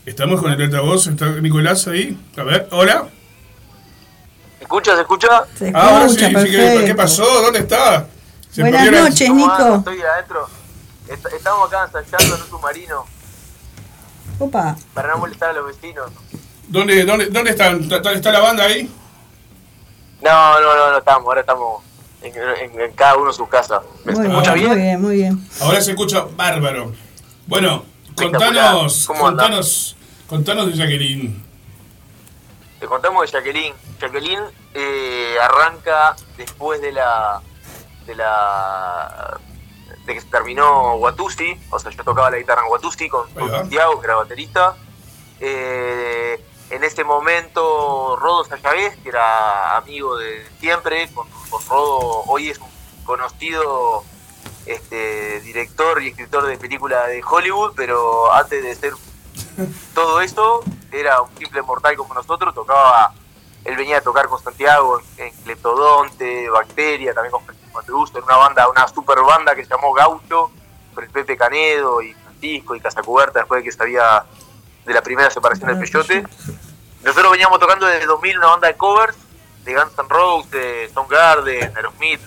[0.06, 1.08] Estamos con el altavoz.
[1.08, 2.18] ¿Está Nicolás ahí?
[2.38, 3.08] A ver, ¿hola?
[4.60, 5.28] ¿Escucha, se escucha?
[5.58, 6.86] Se Ahora sí, escucha, sí, ¿qué, perfecto.
[6.86, 7.42] ¿qué pasó?
[7.42, 8.08] ¿Dónde está?
[8.52, 9.30] Se Buenas noches.
[9.34, 9.76] Nico.
[9.78, 10.48] Estoy adentro.
[11.08, 13.06] Est- Estamos acá ensayando en un submarino
[14.40, 14.76] Opa.
[14.94, 16.10] para no molestar a los vecinos.
[16.68, 17.82] ¿Dónde, dónde, dónde están?
[17.82, 18.90] ¿Está, está la banda ahí?
[20.22, 21.26] No, no, no, no estamos.
[21.28, 21.84] Ahora estamos
[22.26, 23.82] en, en- en cada uno en su casa.
[24.04, 24.72] ¿Me Muy escucha bien, bien?
[24.76, 25.50] muy bien, muy bien.
[25.62, 26.92] Ahora se escucha bárbaro.
[27.48, 29.96] Bueno, contanos, contanos,
[30.28, 31.44] contanos de Jacqueline.
[32.80, 33.74] Te contamos de Jacqueline.
[34.00, 34.42] Jacqueline
[34.74, 37.42] eh, arranca después de la
[38.06, 39.38] de la
[40.06, 43.50] de que se terminó Watusi, o sea, yo tocaba la guitarra en Watusi con, con.
[43.50, 44.76] Santiago, que era baterista.
[45.40, 46.40] Eh,
[46.70, 52.58] en ese momento, Rodo Sayavés, que era amigo de siempre, con, con Rodo hoy es
[52.60, 52.70] un
[53.06, 54.04] conocido
[54.66, 58.94] este, director y escritor de películas de Hollywood, pero antes de ser
[59.94, 63.14] todo esto, era un simple mortal como nosotros, tocaba,
[63.64, 68.70] él venía a tocar con Santiago en, Cleptodonte, Bacteria, también con Francisco en una banda,
[68.70, 70.52] una super banda que se llamó Gaucho,
[70.94, 74.26] con el Pepe Canedo y Francisco y Casacuberta, después de que se había
[74.86, 76.24] de la primera separación del Peyote.
[77.04, 79.18] Nosotros veníamos tocando desde 2000 una banda de covers
[79.66, 82.22] de Guns N' Roses, de Soundgarden, Aerosmith,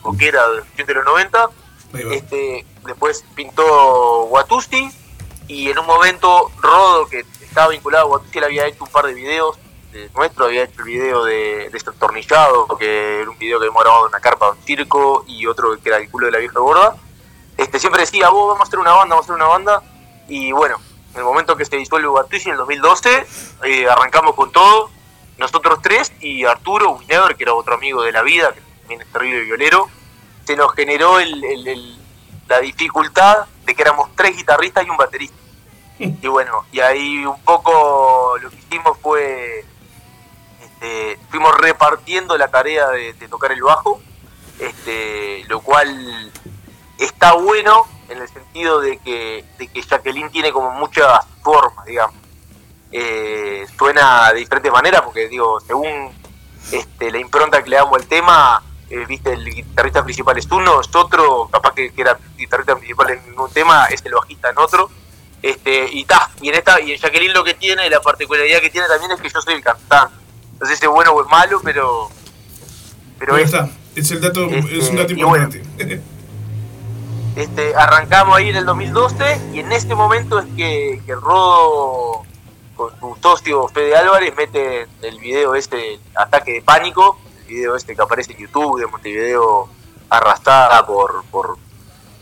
[0.00, 1.50] Coquera de los 90.
[1.92, 2.14] Ahí va.
[2.14, 4.88] Este, después pintó Watusti
[5.48, 9.06] y en un momento Rodo, que estaba vinculado a Watusti, él había hecho un par
[9.06, 9.58] de videos
[9.92, 11.80] de nuestro, había hecho el video de, de
[12.78, 15.76] que era un video que habíamos grabado en una carpa de un circo y otro
[15.80, 16.96] que era el culo de la vieja gorda.
[17.56, 19.82] Este, siempre decía, vos vamos a hacer una banda, vamos a hacer una banda.
[20.28, 20.78] Y bueno,
[21.16, 23.26] en el momento que se disuelve Watusi en el 2012,
[23.64, 24.90] eh, arrancamos con todo,
[25.38, 29.10] nosotros tres y Arturo Winever, que era otro amigo de la vida, que también es
[29.10, 29.88] terrible violero,
[30.44, 31.98] se nos generó el- el- el-
[32.48, 35.36] la dificultad de que éramos tres guitarristas y un baterista.
[35.98, 39.64] Y bueno, y ahí un poco lo que hicimos fue,
[40.62, 44.02] este, fuimos repartiendo la tarea de, de tocar el bajo,
[44.58, 46.30] este, lo cual
[46.98, 52.16] está bueno en el sentido de que, de que Jacqueline tiene como muchas formas, digamos.
[52.92, 56.12] Eh, suena de diferentes maneras, porque digo, según
[56.72, 60.80] este, la impronta que le damos al tema, eh, viste, el guitarrista principal es uno,
[60.80, 64.58] es otro, capaz que, que era guitarrista principal en un tema, es el bajista en
[64.58, 64.90] otro.
[65.42, 68.70] Este, y ta, y en esta, y en Jacqueline lo que tiene, la particularidad que
[68.70, 70.14] tiene también es que yo soy el cantante.
[70.52, 72.08] Entonces es bueno o es malo, pero.
[73.18, 73.68] Pero es, está.
[73.94, 75.48] Es el dato, Este, es un dato y bueno.
[77.36, 82.22] este, arrancamos ahí en el 2012 y en este momento es que, que Rodo
[82.74, 87.94] con su socio Fede Álvarez mete el video este, Ataque de Pánico, el video este
[87.94, 89.68] que aparece en YouTube de Montevideo
[90.08, 91.58] arrastrada por, por,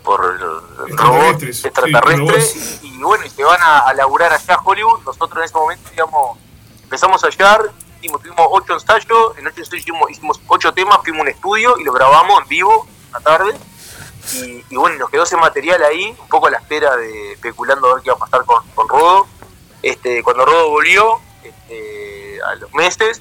[0.02, 0.20] por
[0.88, 5.00] robots Extraterrestres, sí, y, y bueno, y se van a, a laburar allá a Hollywood.
[5.04, 6.38] Nosotros en ese momento, digamos,
[6.82, 11.20] empezamos a hallar, hicimos, tuvimos ocho ensayos, en ocho ensayos hicimos, hicimos ocho temas, fuimos
[11.20, 13.54] a un estudio y lo grabamos en vivo, una tarde.
[14.32, 17.90] Y, y bueno, nos quedó ese material ahí, un poco a la espera de especulando
[17.90, 19.26] a ver qué iba a pasar con, Rodo.
[19.82, 23.20] Este, cuando Rodo volvió, este, a los meses,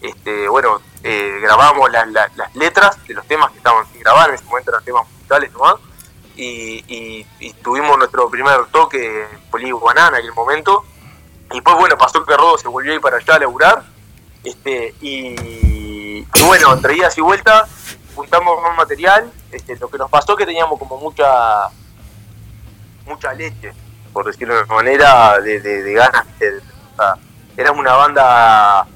[0.00, 4.30] este, bueno, eh, grabamos la- la- las letras de los temas que estaban sin grabar,
[4.30, 5.74] en ese momento eran temas musicales nomás,
[6.36, 10.84] y, y- y tuvimos nuestro primer toque en Banana en aquel momento,
[11.50, 13.84] y después, bueno, pasó que Rodo se volvió a ir para allá a laburar,
[14.44, 17.68] este, y, y bueno, entre idas y vueltas,
[18.18, 21.68] juntamos más material, este, lo que nos pasó que teníamos como mucha
[23.06, 23.72] mucha leche,
[24.12, 26.26] por decirlo de una manera, de, de- de ganas.
[26.38, 27.14] de- o sea,
[27.56, 28.86] éramos una banda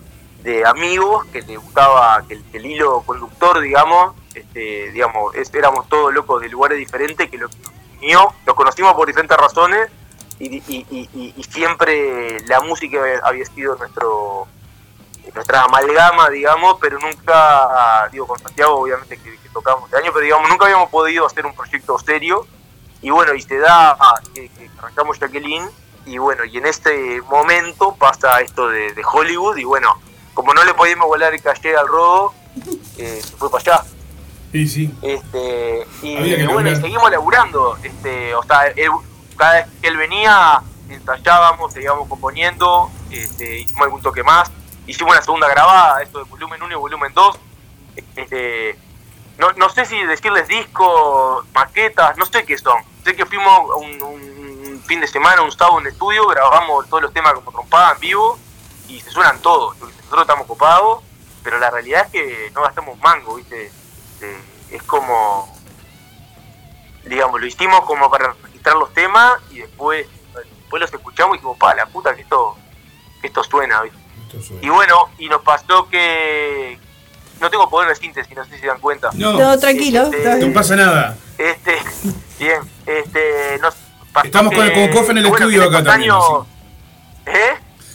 [0.42, 6.12] de amigos que le gustaba que el, hilo conductor, digamos, este, digamos, es- éramos todos
[6.12, 7.56] locos de lugares diferentes que lo que
[8.00, 9.88] unió, nos conocimos por diferentes razones
[10.40, 10.60] y
[11.48, 14.48] siempre la música había sido nuestro
[15.34, 20.24] nuestra amalgama, digamos, pero nunca, digo, con Santiago obviamente que, que tocamos este año, pero
[20.24, 22.46] digamos, nunca habíamos podido hacer un proyecto serio
[23.00, 23.96] y bueno, y se da
[24.34, 25.68] que, que arrancamos Jacqueline
[26.06, 29.94] y bueno, y en este momento pasa esto de, de Hollywood y bueno,
[30.34, 32.32] como no le podíamos volar el calle al rodo,
[32.98, 33.84] eh, se fue para allá.
[34.52, 34.94] Y sí.
[35.00, 37.78] Este, y bueno, y seguimos laburando.
[37.82, 38.90] Este, o sea, él-
[39.36, 40.60] cada vez que él venía,
[40.90, 44.50] ensayábamos, seguíamos componiendo, este, hicimos algún toque más.
[44.86, 47.38] Hicimos una segunda grabada, esto de volumen 1 y volumen 2.
[48.16, 48.78] Este,
[49.38, 52.82] no, no sé si decirles discos, maquetas, no sé qué son.
[53.04, 57.12] Sé que fuimos un, un fin de semana, un sábado en estudio, grabamos todos los
[57.12, 58.38] temas como trompada en vivo
[58.88, 59.78] y se suenan todos.
[59.78, 61.02] Nosotros estamos copados,
[61.42, 63.66] pero la realidad es que no gastamos mango, ¿viste?
[63.66, 64.36] Este,
[64.70, 65.48] es como,
[67.04, 71.58] digamos, lo hicimos como para registrar los temas y después, después los escuchamos y dijimos,
[71.58, 72.56] pa, la puta que esto,
[73.20, 74.01] que esto suena, ¿viste?
[74.60, 76.78] Y bueno, y nos pasó que
[77.40, 79.10] no tengo poder de síntesis, no sé si se dan cuenta.
[79.14, 80.04] No, No, tranquilo.
[80.12, 81.16] Este, no pasa nada.
[81.38, 81.76] Este,
[82.38, 83.74] bien, este, nos
[84.12, 86.12] pasó Estamos con- que- con Kof en el bueno, estudio acá también,
[87.26, 87.54] ¿Eh?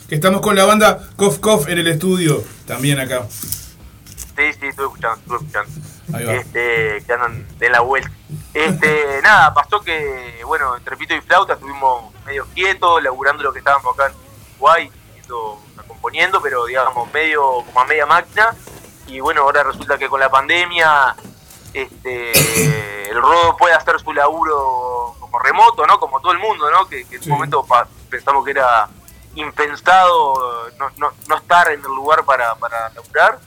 [0.09, 2.43] Que estamos con la banda Cof Cof en el estudio.
[2.65, 3.25] También acá.
[3.29, 5.71] Sí, sí, estuve escuchando, estuve escuchando.
[6.13, 6.33] Ahí va.
[6.35, 8.11] Este, que andan de la vuelta.
[8.53, 13.59] Este, nada, pasó que, bueno, entre pito y flauta estuvimos medio quietos, laburando lo que
[13.59, 14.13] estábamos acá en
[14.55, 18.53] Uruguay, haciendo- componiendo, pero digamos, medio como a media máquina.
[19.07, 21.15] Y bueno, ahora resulta que con la pandemia,
[21.73, 25.99] este, el Rodo puede hacer su laburo como remoto, ¿no?
[25.99, 26.87] Como todo el mundo, ¿no?
[26.87, 27.29] Que, que en Sí.
[27.29, 28.87] un momento pa- pensamos que era
[29.35, 33.37] impensado no, no, no estar en el lugar para, para laburar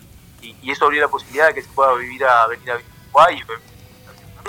[0.40, 2.76] y, y eso abrió la posibilidad de que se pueda vivir a venir a
[3.08, 3.42] Uruguay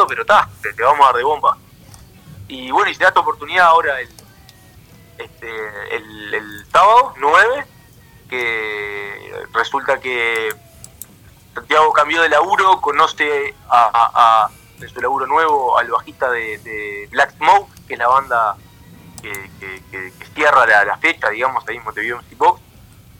[0.08, 1.58] pero está, te, te vamos a dar de bomba.
[2.48, 4.10] Y bueno, y se da esta oportunidad ahora el,
[5.18, 7.66] este, el, el sábado 9,
[8.32, 10.50] que resulta que
[11.54, 13.90] Santiago cambió de laburo, conoce a,
[14.48, 14.50] a-
[14.82, 18.56] en su laburo nuevo al bajista de, de Black Smoke, que es la banda
[19.22, 22.62] que, cierra la, fecha, digamos, ahí en Montevideo Music Box,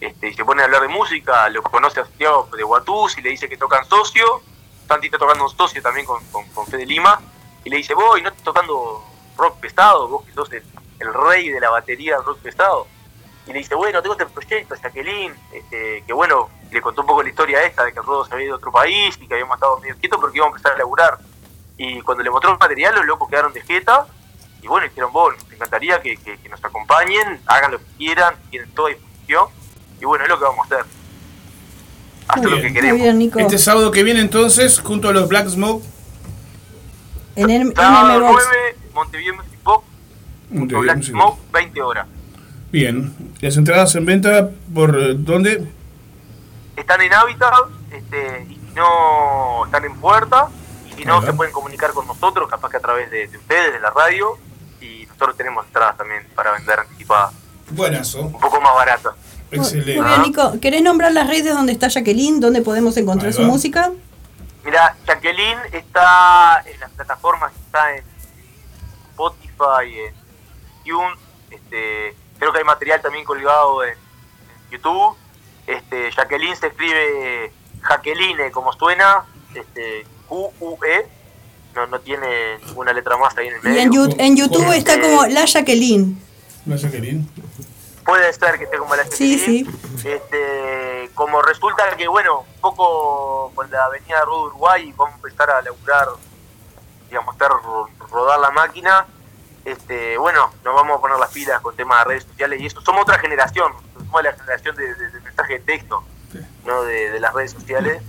[0.00, 3.22] este, y se pone a hablar de música, lo conoce a Santiago de Guatús y
[3.22, 4.42] le dice que tocan socio,
[4.88, 7.20] Santi está tocando un socio también con, con, con Fede Lima,
[7.64, 9.04] y le dice, vos, ¿y no estás tocando
[9.36, 10.08] rock pesado?
[10.08, 10.64] Vos que sos el,
[10.98, 12.88] el rey de la batería rock pesado.
[13.46, 17.22] Y le dice, bueno, tengo este proyecto, Jacqueline, este, que bueno, le contó un poco
[17.22, 19.34] la historia esta de que el Rodo se había ido a otro país y que
[19.34, 21.18] habíamos estado medio quietos porque íbamos a empezar a laburar.
[21.76, 24.06] Y cuando le mostró el material, los locos quedaron de jeta.
[24.62, 28.36] Y bueno, dijeron, vos, nos encantaría que, que- que nos acompañen, hagan lo que quieran,
[28.50, 29.46] tienen toda disposición.
[30.00, 30.86] Y bueno, es lo que vamos a hacer.
[32.28, 33.00] Hacer Muy lo que queremos.
[33.02, 33.38] bien, Nico.
[33.40, 35.82] Este sábado que viene entonces, junto a los Black Smoke,
[37.34, 38.44] En el Sábado MM Box.
[38.52, 39.84] 9, Montevideo Music Box,
[40.50, 42.06] Montevideo Black Music Smoke, 20 horas.
[42.72, 43.14] Bien.
[43.40, 45.68] ¿Las entradas en venta por dónde?
[46.74, 47.52] Están en Habitat,
[47.90, 50.48] este, y si no, están en Puerta,
[50.90, 53.74] y si no, se pueden comunicar con nosotros, capaz que a través de, de ustedes,
[53.74, 54.38] de la radio,
[54.80, 57.34] y nosotros tenemos entradas también para vender anticipadas,
[57.70, 58.22] Buenazo.
[58.22, 59.14] un poco más baratas.
[59.50, 60.00] Excelente.
[60.00, 60.58] Muy bien, Nico.
[60.60, 62.40] ¿Querés nombrar las redes donde está Jacqueline?
[62.40, 63.92] ¿Dónde podemos encontrar su música?
[64.64, 68.04] Mira, Jacqueline está en las plataformas, está en
[69.10, 70.14] Spotify, en
[70.80, 71.18] iTunes,
[71.50, 73.94] este, creo que hay material también colgado en,
[74.72, 75.14] YouTube.
[75.64, 77.52] Este, Jacqueline se escribe
[77.88, 79.22] Jacqueline como suena,
[79.54, 81.06] este, Q-U-E,
[81.76, 83.82] no, no tiene ninguna letra más ahí en el Y medio.
[83.82, 86.20] en, Yu- en YouTube está como La Jacqueline.
[86.78, 87.30] Sé, Querín.
[88.04, 89.78] Puede ser que esté como la Sí, Jacqueline.
[90.04, 95.16] Este, como resulta que, bueno, un poco con la avenida de Rodo Uruguay vamos a
[95.18, 96.08] empezar a laburar,
[97.08, 99.06] digamos, estar ro- rodar la máquina.
[99.64, 102.80] Este, bueno, nos vamos a poner las pilas con temas de redes sociales y eso.
[102.82, 106.02] Somos otra generación, somos la generación de, de- de mensaje de texto,
[106.66, 108.02] no de, de las redes sociales.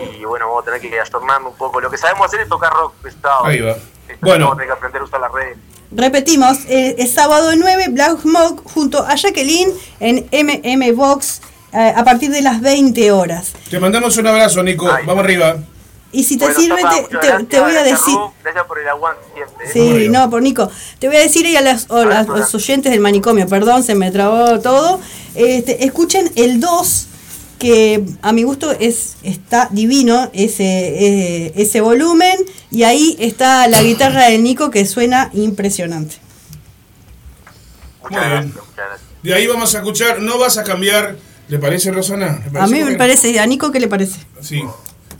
[0.00, 1.80] Y bueno, vamos a tener que ayornarnos un poco.
[1.80, 3.44] Lo que sabemos hacer es tocar rock pesado.
[3.44, 3.72] Ahí va.
[3.72, 4.46] Este, Bueno.
[4.46, 5.58] Vamos a tener que aprender a usar las redes.
[5.90, 11.40] Repetimos, eh, es sábado 9, Black Smoke junto a Jacqueline en MM Box
[11.72, 13.52] eh, a partir de las 20 horas.
[13.70, 14.90] Te mandamos un abrazo, Nico.
[14.90, 15.06] Ay.
[15.06, 15.56] Vamos arriba.
[16.10, 18.14] Y si te Bueno, sirve, te, muchas te- gracias, te voy a gracias, decir...
[18.14, 19.66] Ru, Gracias por el aguante siempre.
[19.66, 19.70] ¿eh?
[20.04, 20.70] Sí, no, por Nico.
[20.98, 24.10] Te voy a decir y a, las, o los oyentes del manicomio, perdón, se me
[24.10, 25.00] trabó todo.
[25.34, 27.06] Este, escuchen el 2,
[27.58, 32.38] que a mi gusto es está divino ese, eh, ese volumen.
[32.70, 36.16] Y ahí está la guitarra de Nico que suena impresionante.
[38.02, 38.30] Muchas Muy bien.
[38.30, 39.08] gracias, muchas gracias.
[39.22, 40.22] De ahí vamos a escuchar.
[40.22, 41.16] No vas a cambiar.
[41.48, 42.42] ¿Le parece, Rosana?
[42.52, 42.96] ¿Le A mí me Jorge?
[42.98, 44.18] parece, ¿a Nico qué le parece?
[44.40, 44.62] Sí.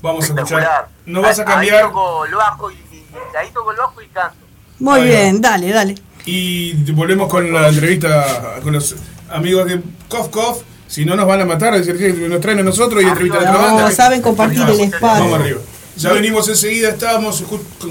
[0.03, 0.89] Vamos a escuchar.
[1.07, 1.77] No vas a cambiar.
[1.77, 3.05] Ahí toco el bajo y, y-
[3.41, 4.37] ahí toco el bajo y canto.
[4.79, 5.95] Muy bien, dale, dale.
[6.25, 8.95] Y volvemos con la entrevista con los
[9.31, 10.63] amigos de Cof Cof.
[10.87, 13.47] Si no nos van a matar, es decir, que nos traen a nosotros y entrevistan
[13.47, 13.91] a otra No, banda.
[13.91, 15.25] saben compartir el espacio.
[15.25, 15.61] Vamos arriba.
[15.97, 17.43] Ya venimos enseguida, estábamos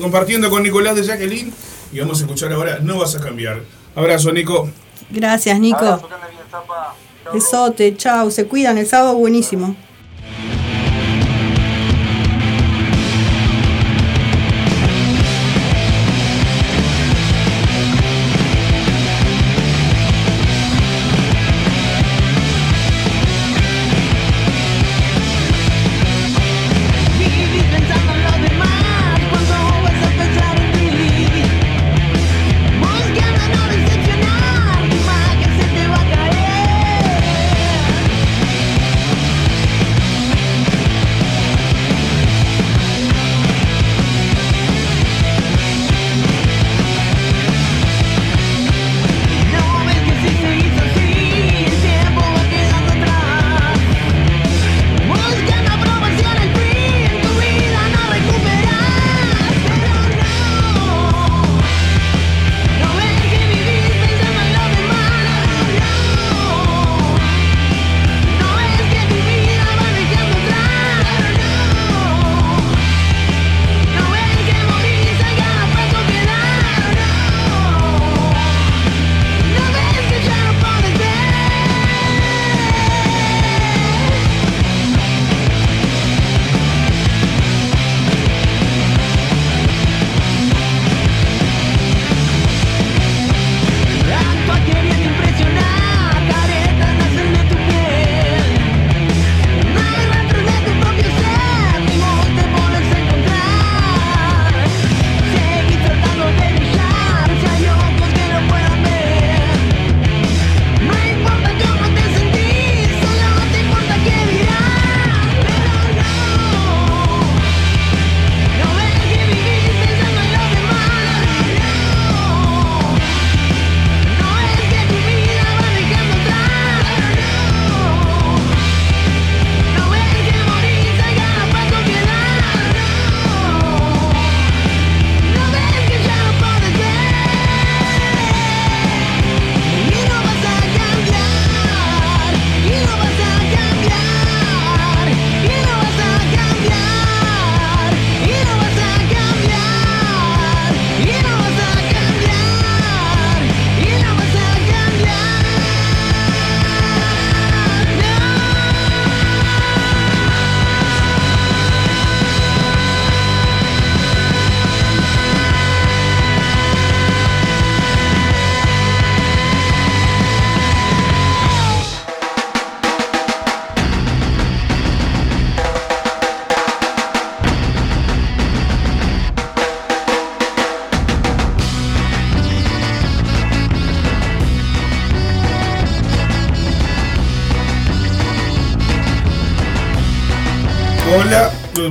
[0.02, 1.54] compartiendo con Nicolás de Jacqueline
[1.92, 3.62] y vamos a escuchar ahora No vas a cambiar.
[3.96, 4.70] Abrazo, Nico.
[5.10, 5.78] Gracias, Nico.
[5.86, 6.08] Abrazo.
[7.34, 9.76] Besote, chao, se cuidan, el sábado buenísimo.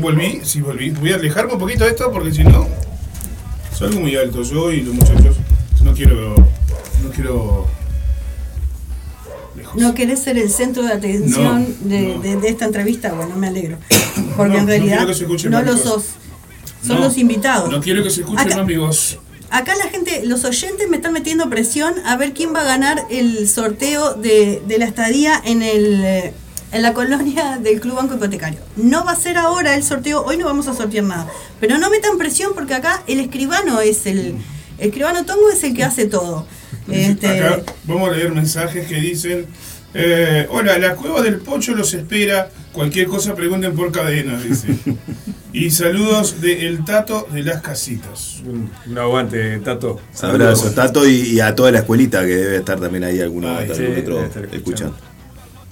[0.01, 0.90] Volví, sí volví.
[0.90, 2.66] Voy a alejarme un poquito de esto porque si no,
[3.76, 5.36] salgo muy alto yo y los muchachos.
[5.82, 6.34] No quiero,
[7.03, 7.66] no quiero.
[9.74, 12.20] No querés ser el centro de atención No, de, no.
[12.22, 13.78] de- de esta entrevista, bueno, me alegro.
[14.36, 15.07] Porque No, en no realidad
[15.51, 16.05] no lo sos.
[16.86, 17.70] Son los invitados.
[17.70, 19.18] No quiero que se escuche Acá- más mi voz.
[19.51, 23.07] Acá la gente, los oyentes me están metiendo presión a ver quién va a ganar
[23.11, 26.32] el sorteo de, de la estadía en el eh,
[26.73, 28.61] en la colonia del Club Banco Hipotecario.
[28.77, 31.29] No va a ser ahora el sorteo, hoy no vamos a sortear nada.
[31.61, 34.37] Pero no metan presión porque acá el escribano es el,
[34.79, 36.47] el escribano Tongo es el que hace todo.
[36.91, 39.47] Este, Acá vamos a leer mensajes que dicen:
[39.95, 42.51] eh, Hola, la cueva del Pocho los espera.
[42.73, 44.69] Cualquier cosa pregunten por cadena, dice.
[45.53, 48.43] y saludos de El Tato de las Casitas.
[48.47, 49.99] Un, un aguante, Tato.
[50.21, 53.69] Abrazo, Tato, y, y a toda la escuelita que debe estar también ahí alguno, Ay,
[53.75, 54.57] sí, otro escuchando.
[54.57, 54.97] escuchando.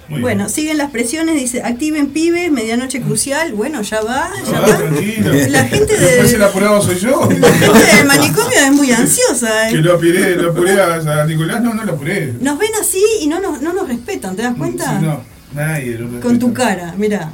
[0.09, 3.55] Muy bueno, siguen las presiones, dice, activen pibes, medianoche crucial.
[3.55, 4.77] Bueno, ya va, ya Ah, va.
[4.77, 5.33] tranquilo.
[5.49, 7.27] La gente de- el apurado soy yo.
[7.41, 9.69] La gente del manicomio es muy ansiosa.
[9.71, 9.81] que eh.
[9.81, 11.63] lo apuré, lo apuré a, a Nicolás.
[11.63, 12.35] No, no lo apuré.
[12.41, 14.99] Nos ven así y no nos, no nos respetan, ¿te das cuenta?
[15.01, 15.23] Sí, no,
[15.55, 17.33] nadie lo Con tu cara, mira.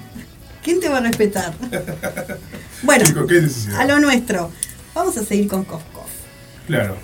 [0.63, 1.55] ¿Quién te va a respetar?
[2.83, 3.05] bueno,
[3.79, 4.51] a lo nuestro.
[4.95, 6.05] Vamos a seguir con Cosco.
[6.67, 6.97] Claro.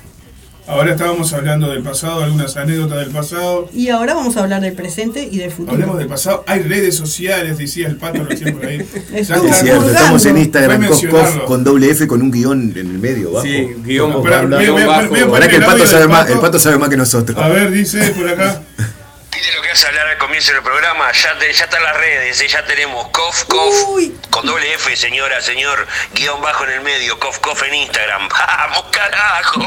[0.69, 3.69] Ahora estábamos hablando del pasado, algunas anécdotas del pasado.
[3.73, 5.73] Y ahora vamos a hablar del presente y del futuro.
[5.73, 6.43] Hablemos del pasado.
[6.49, 8.85] Hay redes sociales, decía el pato recién por ahí.
[9.15, 11.35] Es cierto, estamos en Instagram, Cof mencionarlo.
[11.41, 13.47] Cof, con doble F, con un guion en el medio, bajo.
[13.47, 14.23] Sí, guion, bajo.
[14.23, 17.39] que el pato, sabe más, el pato sabe más que nosotros.
[17.39, 18.63] A ver, dice por acá.
[20.37, 21.05] Comienzo del programa?
[21.13, 22.47] Ya, te- ya están las redes, ¿eh?
[22.49, 24.15] ya tenemos Cof Cof Uy.
[24.29, 28.29] con doble F, señora, señor, guion bajo en el medio, Cof Cof en Instagram.
[28.69, 29.63] ¡Vamos, carajo!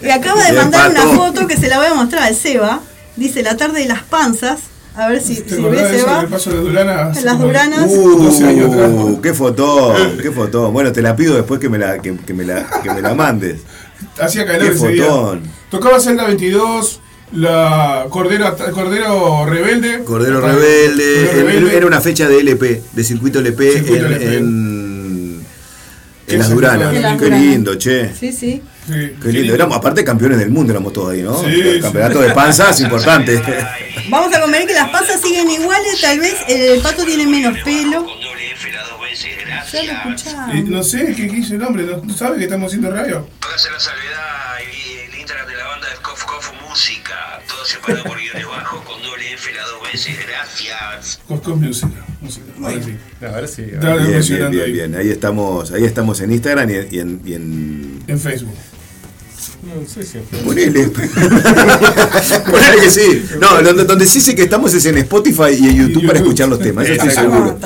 [0.00, 2.80] Y acaba de mandar una foto que se la voy a mostrar al Seba.
[3.16, 4.60] Dice la tarde de las panzas.
[4.96, 6.18] A ver si, ¿Te si acordás ve de eso Seba.
[6.20, 7.22] del paso de las Duranas?
[7.24, 7.84] Las Duranas.
[7.88, 8.90] Uh, 12 años atrás.
[9.20, 10.72] qué fotón, qué fotón.
[10.72, 13.14] Bueno, te la pido después que me la, que, que me la, que me la
[13.14, 13.62] mandes.
[14.20, 15.06] Hacía calor Qué ese día.
[15.06, 15.42] fotón.
[15.70, 17.00] Tocaba hacer la 22,
[17.32, 20.04] la Cordero, Cordero Rebelde.
[20.04, 21.76] Cordero Cordero Rebelde, Rebelde.
[21.76, 24.36] era una fecha de LP, de circuito LP, Circuito en, LP.
[24.36, 25.46] en,
[26.26, 27.18] ¿Qué en las Duranas.
[27.18, 28.14] Qué lindo, che.
[28.14, 28.62] Sí, sí.
[28.86, 29.16] Sí.
[29.22, 29.54] Qué lindo.
[29.54, 31.38] Éramos, aparte campeones del mundo éramos todos ahí, ¿no?
[31.40, 31.80] Sí, El sí.
[31.80, 33.40] campeonato de panzas, importante.
[34.08, 36.00] Vamos a comer que las pasas siguen iguales.
[36.00, 38.06] Tal vez el pato tiene menos pelo.
[39.72, 40.54] Ya lo escuchamos.
[40.54, 43.26] Y no sé qué quiso el hombre, no, sabe que estamos haciendo radio.
[43.40, 44.43] Póngase la salvedad
[47.64, 51.20] todo separado por guiones bajos con doble F las dos veces, gracias.
[51.26, 51.88] Coscos Música.
[52.20, 52.44] música.
[52.60, 52.96] Ahora sí.
[53.22, 53.64] Ahora sí.
[53.80, 54.72] Ahora- Bien, bien, bien, ahí.
[54.72, 54.94] bien.
[54.96, 58.54] Ahí estamos, ahí estamos en Instagram y en, y en, y en En Facebook.
[59.62, 60.18] No sé si.
[60.44, 60.88] Ponele.
[60.88, 63.24] Ponele que sí.
[63.40, 66.48] No, donde, donde sí sé que estamos es en Spotify y en YouTube para escuchar
[66.48, 66.84] los temas.
[66.88, 67.58] Eso estoy seguro.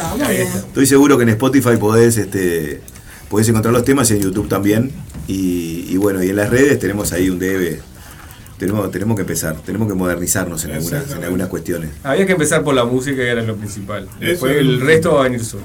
[0.69, 2.81] Estoy seguro que en Spotify podés, este,
[3.29, 4.93] podés encontrar los temas y en YouTube también.
[5.27, 7.81] Y, y bueno, y en las redes tenemos ahí un debe.
[8.59, 11.91] Tenemos, tenemos que empezar, tenemos que modernizarnos en algunas, en algunas cuestiones.
[12.03, 14.09] Había que empezar por la música, que era lo principal.
[14.19, 14.61] Después Eso.
[14.61, 15.63] el resto va a venir solo.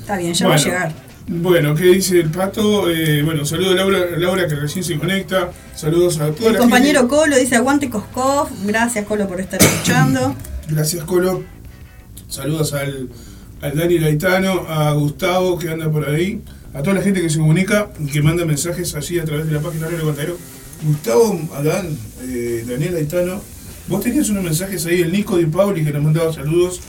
[0.00, 0.92] Está bien, ya va a llegar.
[1.28, 2.90] Bueno, ¿qué dice el pato?
[2.90, 5.52] Eh, bueno, saludos a Laura, Laura que recién se conecta.
[5.76, 7.14] Saludos a toda El la compañero gente.
[7.14, 8.48] Colo dice aguante Coscov.
[8.64, 10.34] Gracias Colo por estar escuchando.
[10.68, 11.44] Gracias, Colo.
[12.28, 13.08] Saludos al,
[13.60, 16.42] al Dani Gaetano, a Gustavo que anda por ahí,
[16.74, 19.52] a toda la gente que se comunica y que manda mensajes allí a través de
[19.52, 20.36] la página de Contadero.
[20.82, 21.88] Gustavo, Adán,
[22.22, 23.40] eh, Daniel Gaetano,
[23.88, 26.80] vos tenías unos mensajes ahí, el Nico Di Pauli que nos mandaba saludos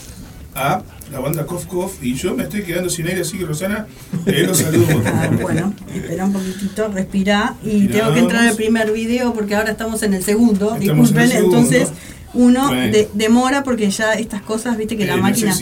[0.55, 0.81] a
[1.11, 3.87] la banda Kof Kof y yo me estoy quedando sin aire, así que Rosana,
[4.25, 4.89] eh, los saludos.
[5.05, 7.55] Ah, bueno, espera un poquitito, respirá.
[7.63, 7.91] Y Respiramos.
[7.91, 10.75] tengo que entrar al primer video porque ahora estamos en el segundo.
[10.75, 10.81] Estamos
[11.11, 11.57] en el Disculpen, segundo.
[11.57, 11.89] entonces
[12.33, 12.93] uno Bueno.
[12.93, 15.53] de- demora porque ya estas cosas, viste que Eh, la máquina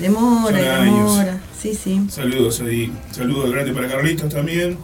[0.00, 0.94] demora, años.
[1.18, 1.40] demora.
[1.60, 2.00] Sí, sí.
[2.10, 2.92] Saludos ahí.
[3.12, 4.76] Saludos grande para Carlitos también.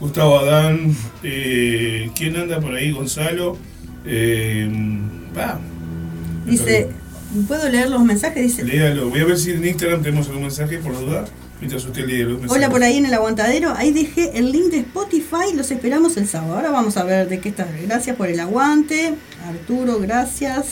[0.00, 0.96] Gustavo Adán.
[1.22, 2.92] Eh, ¿Quién anda por ahí?
[2.92, 3.56] Gonzalo.
[4.06, 4.68] Eh,
[5.36, 5.60] va.
[6.46, 6.88] Dice,
[7.48, 8.42] ¿puedo leer los mensajes?
[8.42, 9.08] Dice, Léalo.
[9.08, 11.24] Voy a ver si en Instagram tenemos algún mensaje por duda.
[11.60, 12.56] Mientras usted lee los mensajes.
[12.56, 13.72] hola por ahí en el aguantadero.
[13.74, 15.54] Ahí dejé el link de Spotify.
[15.54, 16.56] Los esperamos el sábado.
[16.56, 17.66] Ahora vamos a ver de qué está.
[17.86, 19.14] Gracias por el aguante.
[19.46, 20.66] Arturo, gracias.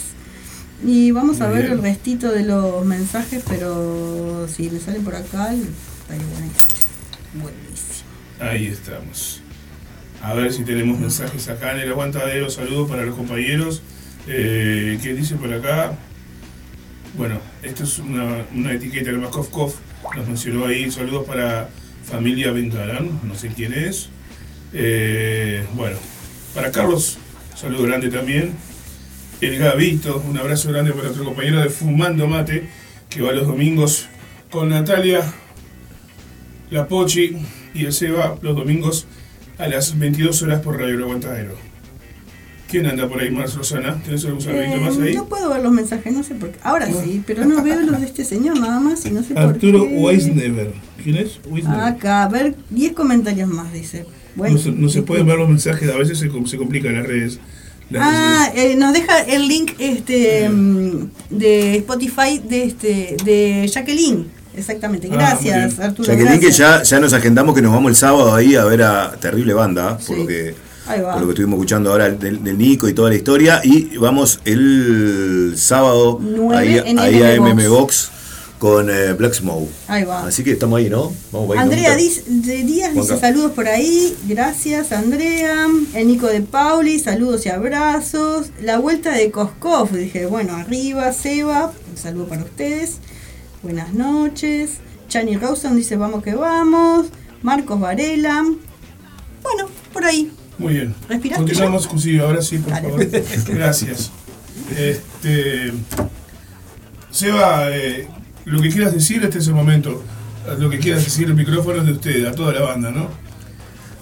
[0.85, 1.73] Y vamos a ver bien.
[1.73, 6.73] el restito de los mensajes, pero si me salen por acá, estaría buenísimo.
[7.41, 7.72] Buenísimo.
[8.43, 9.41] Ahí estamos.
[10.21, 12.49] A ver si tenemos mensajes acá en el aguantadero.
[12.49, 13.81] Saludos para los compañeros.
[14.27, 15.93] Eh, ¿Qué dice por acá?
[17.17, 19.75] Bueno, esto es una, una etiqueta de Kof.
[20.17, 20.91] Nos mencionó ahí.
[20.91, 21.69] Saludos para
[22.03, 23.21] familia Bengarán.
[23.23, 24.09] No sé quién es.
[24.73, 25.95] Eh, bueno,
[26.53, 27.19] para Carlos,
[27.55, 28.55] saludo grande también.
[29.39, 32.67] El Gavito, un abrazo grande para nuestro compañero de Fumando Mate,
[33.09, 34.07] que va los domingos
[34.51, 35.33] con Natalia
[36.73, 37.35] la Pochi
[37.75, 39.05] y el Seba los domingos
[39.59, 41.53] a las 22 horas por Radio El Aguantadero.
[42.67, 44.01] ¿Quién anda por ahí, Marce Rosana?
[44.03, 45.13] ¿Tenés algún saludito Eh, más ahí?
[45.13, 46.57] no puedo ver los mensajes, no sé por qué.
[46.63, 49.79] Ahora sí, pero no veo los de este señor nada más y no sé Arturo
[49.81, 49.95] por qué.
[49.97, 50.73] Weisnever.
[51.03, 51.39] ¿Quién es?
[51.47, 51.79] Weisnever.
[51.81, 54.05] Acá, a ver, 10 comentarios más, dice.
[54.35, 57.05] Bueno, no, se, no se pueden ver los mensajes, a veces se, se complican las
[57.05, 57.39] redes.
[57.91, 64.25] Las Ah, eh, nos deja el link este mm, de Spotify de este de Jacqueline.
[64.55, 65.07] Exactamente.
[65.11, 65.79] Ah, Gracias.
[65.79, 66.07] Arturo.
[66.07, 66.57] Jacqueline, que gracias.
[66.89, 69.97] ya, ya nos agendamos que nos vamos el sábado ahí a ver a Terrible Banda,
[69.97, 70.15] por, Sí.
[70.15, 73.61] lo que, por lo que estuvimos escuchando ahora del, del Nico y toda la historia.
[73.63, 78.09] Y vamos el sábado Nueve ahí, en ahí a MM Box
[78.59, 79.69] con eh, Black Smoke.
[79.89, 80.25] Ahí va.
[80.25, 81.11] Así que estamos ahí, ¿no?
[81.33, 85.67] Vamos para ahí, Andrea Díaz dice saludos por ahí, gracias Andrea.
[85.93, 88.47] El Nico de Pauli, saludos y abrazos.
[88.61, 92.99] La vuelta de Koskov, dije, bueno, arriba, Seba, un saludo para ustedes.
[93.63, 94.71] Buenas noches.
[95.07, 97.07] Chani Rawson dice, vamos que vamos.
[97.41, 98.43] Marcos Varela.
[99.41, 100.31] Bueno, por ahí.
[100.57, 100.95] Muy bien.
[101.09, 102.89] ¿Respiraste Continuamos, sí, ahora sí, por Dale.
[102.89, 103.07] favor.
[103.55, 104.11] Gracias.
[104.77, 105.71] Este,
[107.09, 108.07] Seba, eh,
[108.45, 110.03] lo que quieras decir, este es el momento.
[110.59, 113.07] Lo que quieras decir, el micrófono es de usted, a toda la banda, ¿no?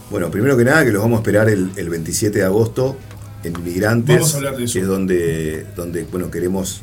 [0.10, 2.98] Bueno, primero que nada, que los vamos a esperar el, el 27 de agosto
[3.44, 4.74] en Inmigrantes, Vamos a hablar de eso.
[4.74, 6.82] que es donde, donde bueno, queremos,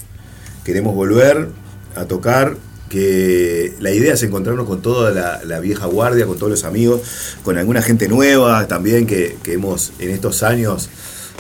[0.65, 1.49] queremos volver
[1.95, 2.57] a tocar.
[2.89, 5.11] Que la idea es encontrarnos con toda
[5.45, 7.03] la, vieja guardia, con todos los amigos,
[7.45, 10.89] con alguna gente nueva también que, que hemos en estos años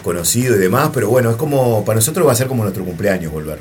[0.02, 0.90] conocido y demás.
[0.92, 3.58] Pero bueno, es como, para nosotros va a ser como nuestro cumpleaños volver.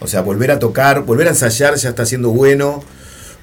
[0.00, 2.82] O sea, volver a tocar, volver a ensayar ya está siendo bueno.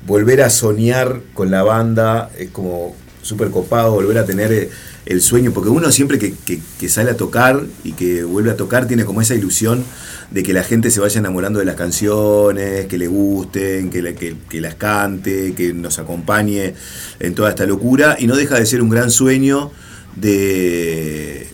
[0.06, 4.70] Volver a soñar con la banda es como súper copado, volver a tener eh,
[5.10, 8.56] el sueño, porque uno siempre que, que- que sale a tocar y que vuelve a
[8.56, 9.84] tocar tiene como esa ilusión
[10.32, 14.14] de que la gente se vaya enamorando de las canciones, que le gusten, que, la-
[14.14, 16.76] que- que las cante, que nos acompañe
[17.20, 19.72] en toda esta locura, y no deja de ser un gran sueño
[20.16, 21.48] de,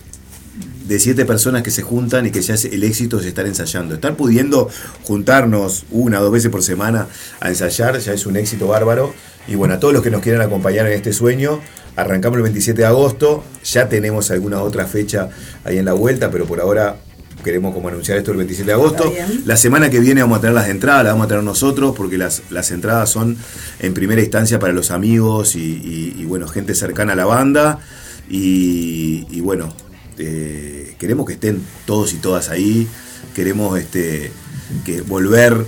[0.86, 3.94] de siete personas que se juntan y que ya el éxito es estar ensayando.
[3.94, 4.68] Estar pudiendo
[5.04, 7.06] juntarnos una o dos veces por semana
[7.40, 9.14] a ensayar ya es un éxito bárbaro.
[9.48, 11.60] Y bueno, a todos los que nos quieran acompañar en este sueño,
[11.96, 13.42] arrancamos el 27 de agosto.
[13.64, 15.28] Ya tenemos alguna otra fecha
[15.64, 16.96] ahí en la vuelta, pero por ahora
[17.44, 19.12] queremos como anunciar esto el 27 de agosto.
[19.44, 22.18] La semana que viene vamos a tener las entradas, las vamos a tener nosotros, porque
[22.18, 23.36] las, las entradas son
[23.80, 27.78] en primera instancia para los amigos y, y- y, bueno, gente cercana a la banda.
[28.28, 29.72] Y, y bueno,
[30.18, 32.88] eh, queremos que estén todos y todas ahí.
[33.34, 34.32] Queremos este,
[34.84, 35.64] que volver,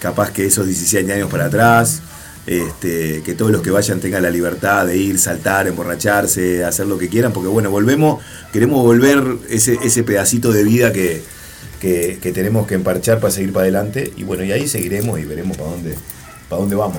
[0.00, 2.02] capaz que esos 17 años para atrás.
[2.46, 6.98] Este, que todos los que vayan tengan la libertad de ir, saltar, emborracharse, hacer lo
[6.98, 8.22] que quieran, porque bueno, volvemos,
[8.52, 11.22] queremos volver ese, ese pedacito de vida que,
[11.80, 14.12] que, que tenemos que emparchar para seguir para adelante.
[14.16, 15.94] Y bueno, y ahí seguiremos y veremos para dónde,
[16.48, 16.98] para dónde vamos.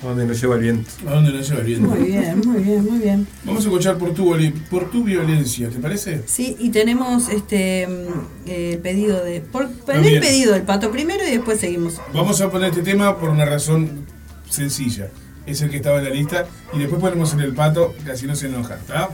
[0.00, 0.90] ¿A dónde nos lleva el viento?
[1.08, 1.88] ¿A dónde nos lleva el viento?
[1.88, 3.26] Muy bien, muy bien, muy bien.
[3.42, 4.32] Vamos a escuchar por tu,
[4.70, 6.22] por tu violencia, ¿te parece?
[6.26, 9.40] Sí, y tenemos este mm, el pedido de.
[9.40, 12.00] Por, el pedido del pato primero y después seguimos.
[12.14, 14.06] Vamos a poner este tema por una razón
[14.50, 15.08] sencilla.
[15.46, 16.46] Es el que estaba en la lista.
[16.72, 19.08] Y después ponemos en el pato, que así no se enoja, ¿está?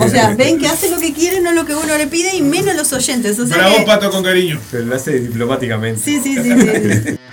[0.00, 2.42] O sea, ven que hace lo que quiere, no lo que uno le pide y
[2.42, 3.38] menos los oyentes.
[3.38, 4.58] O sea que- pato, con cariño.
[4.70, 6.00] Pero lo hace diplomáticamente.
[6.00, 7.18] Sí, sí, sí, sí.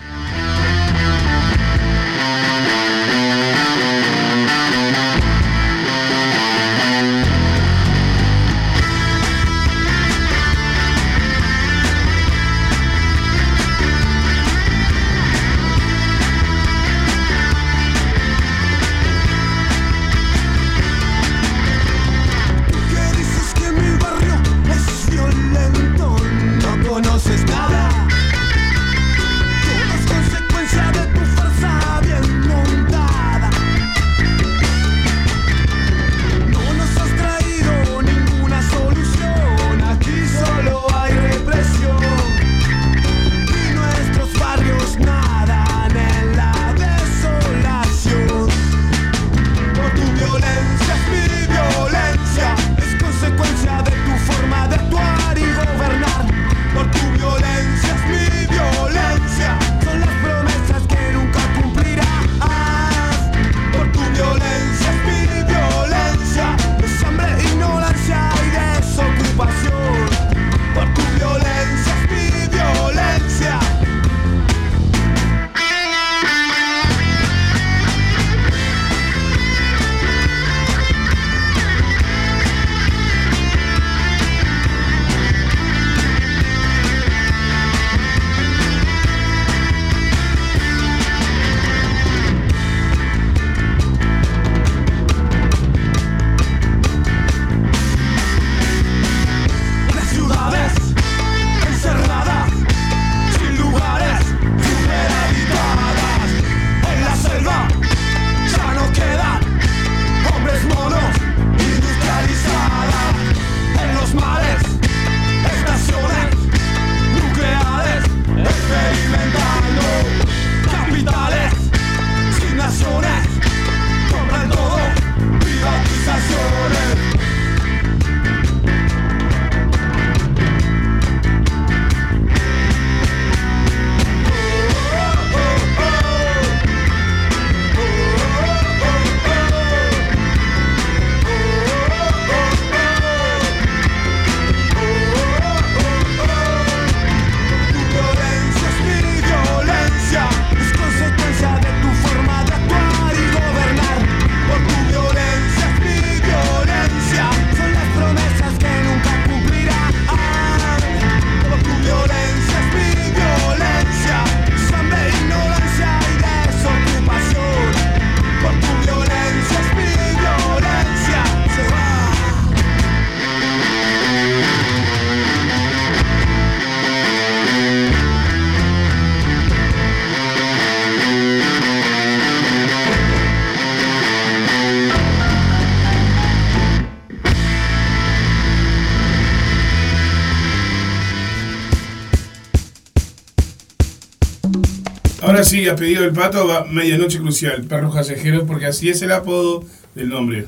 [195.37, 199.11] Ahora sí, a pedido del pato va Medianoche Crucial, Perros Callejeros, porque así es el
[199.11, 199.63] apodo
[199.93, 200.45] del nombre.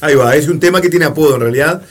[0.00, 1.82] Ahí va, es un tema que tiene apodo en realidad.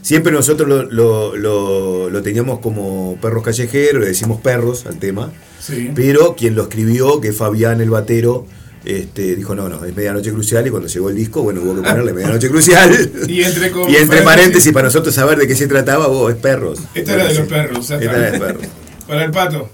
[0.00, 5.32] Siempre nosotros lo, lo- lo- lo teníamos como perros callejeros, le decimos perros al tema.
[5.60, 5.90] Sí.
[5.96, 8.46] Pero quien lo escribió, que es Fabián el Batero,
[8.84, 11.80] este, dijo, no, no, es Medianoche Crucial y cuando llegó el disco, bueno, hubo que
[11.88, 12.92] ponerle Medianoche Crucial.
[13.28, 16.78] Y entre, Y entre paréntesis, para nosotros saber de qué se trataba, vos, es perros.
[16.94, 18.62] Esta era de los perros, Esta era de perros.
[19.08, 19.68] Para el pato.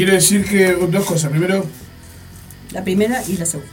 [0.00, 1.30] Quiero decir que dos cosas.
[1.30, 1.66] Primero,
[2.70, 3.70] La primera y la segunda.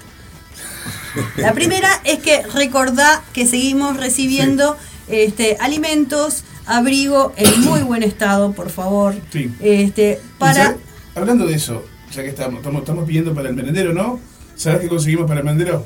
[1.38, 4.76] La primera es que recordá que seguimos recibiendo
[5.08, 9.16] este, alimentos, abrigo en muy buen estado, por favor.
[9.32, 9.54] Sí.
[9.62, 10.76] Este, para
[11.16, 14.20] hablando de eso, ya que estamos, estamos, estamos pidiendo para el merendero, ¿no?
[14.58, 15.86] ¿Sabes qué conseguimos para el merendero?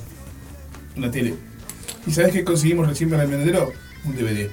[0.97, 1.35] Una tele.
[2.07, 3.71] ¿Y sabes qué conseguimos recién para el merendero?
[4.05, 4.49] Un DVD.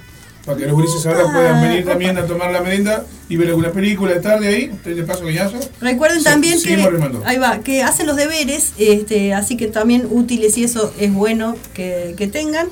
[0.49, 3.71] Para que los gurises ahora puedan venir también a tomar la merienda y ver alguna
[3.71, 4.73] película de tarde ahí.
[4.83, 5.59] De paso coñazo.
[5.79, 7.21] Recuerden también que remando.
[7.27, 11.55] ahí va, que hacen los deberes, este, así que también útiles y eso es bueno
[11.75, 12.69] que, que tengan.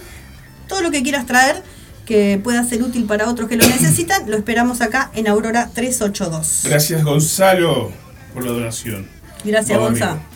[0.69, 1.63] Todo lo que quieras traer
[2.07, 6.63] que pueda ser útil para otros que lo necesitan, lo esperamos acá en Aurora 382.
[6.65, 7.93] Gracias Gonzalo
[8.33, 9.07] por la donación.
[9.45, 10.13] Gracias, Vamos Gonza.
[10.13, 10.23] arriba.
[10.31, 10.36] Yo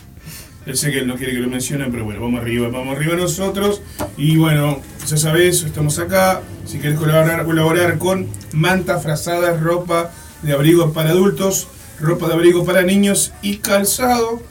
[0.75, 3.81] sé que él no quiere que lo mencionen, pero bueno, vamos arriba, vamos arriba nosotros.
[4.17, 6.41] Y bueno, ya sabes, estamos acá.
[6.65, 10.11] Si quieres colaborar, colaborar con mantas, frazadas, ropa
[10.41, 11.67] de abrigo para adultos,
[11.99, 14.41] ropa de abrigo para niños y calzado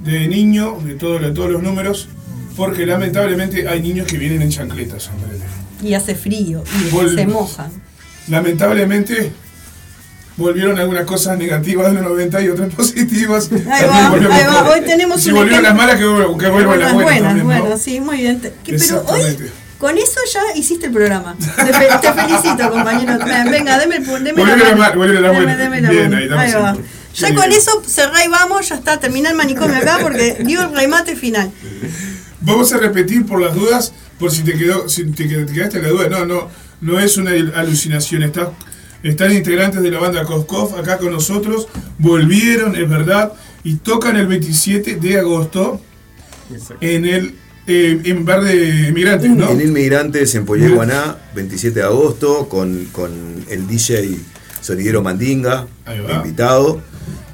[0.00, 2.08] de niño, de, todo, de todos los números,
[2.56, 5.10] porque lamentablemente hay niños que vienen en chancletas.
[5.82, 7.70] Y hace frío y Vol- se mojan.
[8.28, 9.32] Lamentablemente
[10.36, 13.50] volvieron algunas cosas negativas de los 90 y otras positivas.
[13.52, 14.70] Ahí También va, ahí va.
[14.70, 17.22] Hoy tenemos Si volvieron las malas, que, que vuelvan las buenas.
[17.22, 17.44] también, ¿no?
[17.44, 18.40] bueno, sí, muy bien.
[18.64, 19.38] Pero hoy,
[19.78, 21.36] con eso ya hiciste el programa.
[21.38, 23.18] Te, fe- te felicito, compañero.
[23.24, 24.76] Ven, Venga, deme, deme la la mano.
[24.76, 26.76] ma- volvió la Deme- deme Bien, ahí Ahí va.
[27.14, 30.74] Ya con eso cerrá y vamos, ya está, termina el manicomio acá porque dio el
[30.76, 31.50] remate final.
[32.42, 35.78] Vamos a repetir por las dudas, por si te quedó, si te qued- te quedaste
[35.78, 36.08] en la duda.
[36.10, 36.48] No, no,
[36.82, 38.22] no es una alucinación.
[38.22, 38.52] Está,
[39.08, 41.68] están integrantes de la banda Koskov acá con nosotros.
[41.98, 43.32] Volvieron, es verdad,
[43.64, 45.80] y tocan el 27 de agosto
[46.80, 47.34] en el
[47.68, 49.50] Eh, en bar de migrantes, ¿no?
[49.50, 53.10] En Inmigrantes, en Guaná, 27 de agosto, con, con
[53.50, 54.18] el DJ
[54.60, 55.66] Sonidero Mandinga,
[56.14, 56.80] invitado.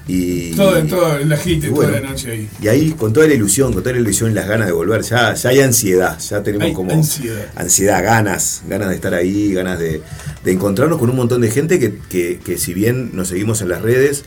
[0.09, 2.49] Y, Todo, en todo, en la y toda la noche ahí.
[2.61, 5.03] Y ahí, con toda la ilusión, con toda la ilusión y las ganas de volver,
[5.03, 7.47] ya, ya hay ansiedad, ya tenemos Hay como ansiedad.
[7.55, 10.03] ansiedad, ganas, ganas de estar ahí, ganas de,
[10.45, 13.69] de encontrarnos con un montón de gente que, que, que si bien nos seguimos en
[13.69, 14.25] las redes,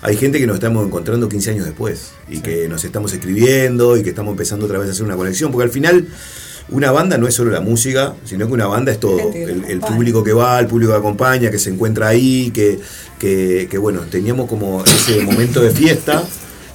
[0.00, 4.02] hay gente que nos estamos encontrando 15 años después y que nos estamos escribiendo y
[4.02, 6.06] que estamos empezando otra vez a hacer una conexión, porque al final
[6.70, 10.22] una banda no es solo la música, sino que una banda es todo, el, público
[10.22, 12.78] que va, el público que acompaña, que se encuentra ahí, que,
[13.18, 16.22] que, que, bueno, teníamos como ese momento de fiesta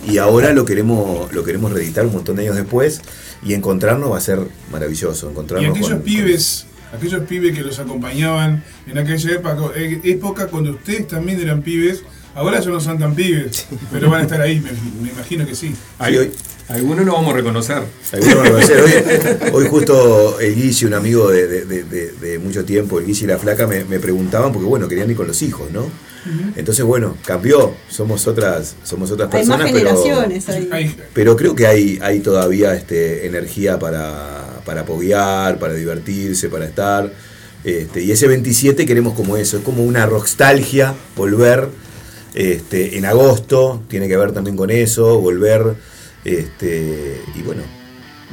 [0.07, 3.01] y ahora lo queremos lo queremos reeditar un montón de años después
[3.43, 4.39] y encontrarnos va a ser
[4.71, 10.01] maravilloso Y encontrarnos aquellos con- pibes, aquellos pibes que los acompañaban en aquella época, eh,
[10.03, 12.03] época cuando ustedes también eran pibes,
[12.35, 14.71] ahora ya no son tan pibes, pero van a estar ahí, me,
[15.01, 15.73] me imagino que sí.
[15.99, 16.31] Hay- hoy-
[16.69, 17.81] algunos no vamos a reconocer.
[18.11, 18.81] Algunos van a conocer.
[18.81, 23.05] Hoy, hoy justo el Guille, un amigo de, de- de- de- de mucho tiempo, el
[23.05, 25.85] Guille y la Flaca, me, me preguntaban porque bueno, querían ir con los hijos, ¿no?
[26.55, 30.69] Entonces, bueno, cambió, somos otras, somos otras Hay más personas, pero, generaciones ahí.
[30.71, 36.63] Hay- pero creo que hay, hay todavía este, energía para, para apoyar, para divertirse, para
[36.65, 37.11] estar.
[37.65, 41.67] Este, y ese 27 queremos como eso, es como una rockstalgia, volver
[42.33, 45.75] este, en agosto, tiene que ver también con eso, volver,
[46.23, 47.61] este, y bueno,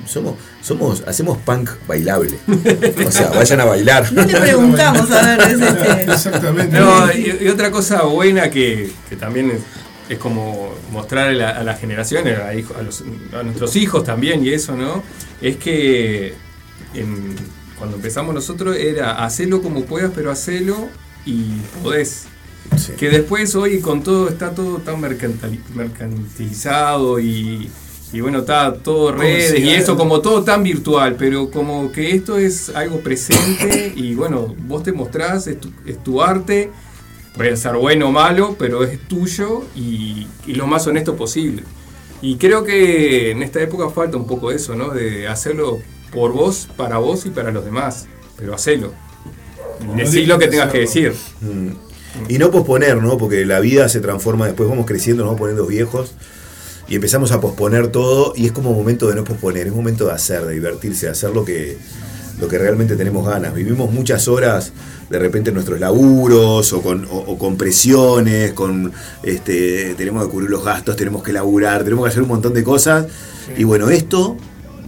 [0.06, 2.36] somos, somos, hacemos punk bailable.
[3.06, 4.12] O sea, vayan a bailar.
[4.12, 6.02] No le preguntamos, a ver, es este.
[6.12, 6.78] Exactamente.
[6.78, 9.60] No, y, y otra cosa buena que, que también es,
[10.08, 14.04] es como mostrar a, la- a las generaciones, a, hijo- a los- a nuestros hijos
[14.04, 15.02] también y eso, ¿no?
[15.40, 16.34] Es que
[16.94, 17.36] en-
[17.78, 20.88] cuando empezamos nosotros era hacerlo como puedas, pero hacelo
[21.24, 21.52] y
[21.82, 22.26] podés.
[22.76, 22.92] Sí.
[22.98, 27.68] Que después hoy con todo está todo tan mercantil- mercantilizado y,
[28.12, 32.38] y bueno, está todo redes y eso como todo tan virtual, pero como que esto
[32.38, 36.70] es algo presente y bueno, vos te mostrás, es tu, es tu arte,
[37.36, 41.64] puede ser bueno o malo, pero es tuyo y, y lo más honesto posible.
[42.22, 44.90] Y creo que en esta época falta un poco eso, ¿no?
[44.90, 45.78] De hacerlo
[46.12, 48.06] por vos, para vos y para los demás,
[48.36, 48.92] pero hacelo.
[49.96, 51.14] Decí lo que tengas que decir.
[51.40, 51.89] Mm.
[52.28, 53.18] Y no posponer, ¿no?
[53.18, 56.12] Porque la vida se transforma, después vamos creciendo, nos vamos poniendo viejos
[56.88, 60.12] y empezamos a posponer todo y es como momento de no posponer, es momento de
[60.12, 61.78] hacer, de divertirse, de hacer lo que,
[62.40, 63.54] lo que realmente tenemos ganas.
[63.54, 64.72] Vivimos muchas horas
[65.08, 68.92] de repente en nuestros laburos o con, o, o con presiones, con
[69.22, 72.64] este, tenemos que cubrir los gastos, tenemos que laburar, tenemos que hacer un montón de
[72.64, 73.06] cosas.
[73.56, 74.36] Y bueno, esto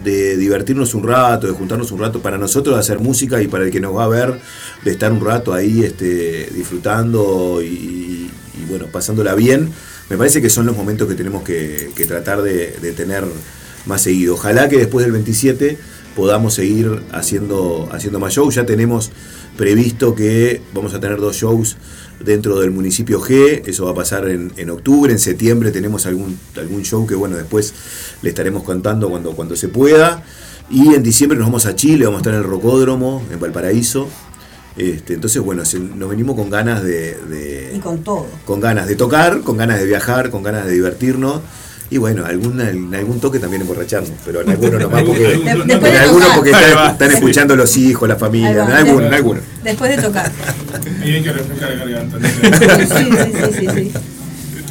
[0.02, 3.64] de divertirnos un rato, de juntarnos un rato, para nosotros de hacer música y para
[3.64, 4.40] el que nos va a ver,
[4.84, 8.30] de estar un rato ahí este, disfrutando y,
[8.68, 9.70] bueno, pasándola bien,
[10.08, 13.24] me parece que son los momentos que tenemos que, tratar de, de tener
[13.86, 14.34] más seguido.
[14.34, 15.78] Ojalá que después del 27
[16.14, 18.54] podamos seguir haciendo, haciendo más shows.
[18.54, 19.10] Ya tenemos
[19.56, 21.76] previsto que vamos a tener dos shows
[22.24, 26.38] dentro del municipio G, eso va a pasar en, en octubre, en septiembre tenemos algún,
[26.56, 27.74] algún show que bueno, después
[28.22, 30.22] le estaremos contando cuando, cuando se pueda.
[30.70, 34.08] Y en diciembre nos vamos a Chile, vamos a estar en el Rocódromo, en Valparaíso.
[34.76, 38.26] Este, entonces, bueno, se- nos venimos con ganas de, de- Y con todo.
[38.46, 41.40] con ganas de tocar, con ganas de viajar, con ganas de divertirnos.
[41.93, 46.35] Y bueno, algún, en algún toque también emborracharnos, pero en algunos nomás porque, en tocar.
[46.35, 48.70] porque están, escuchando los hijos, la familia, va.
[48.70, 49.43] en algunos, en algunos.
[49.62, 50.32] Después de tocar.
[51.02, 52.19] Ahí hay que refrescar la garganta.
[52.98, 53.90] Sí, sí, sí, sí,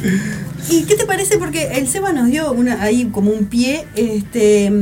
[0.02, 0.76] sí.
[0.76, 1.38] ¿Y qué te parece?
[1.38, 3.86] Porque el Seba nos dio una, ahí como un pie.
[3.94, 4.72] Este,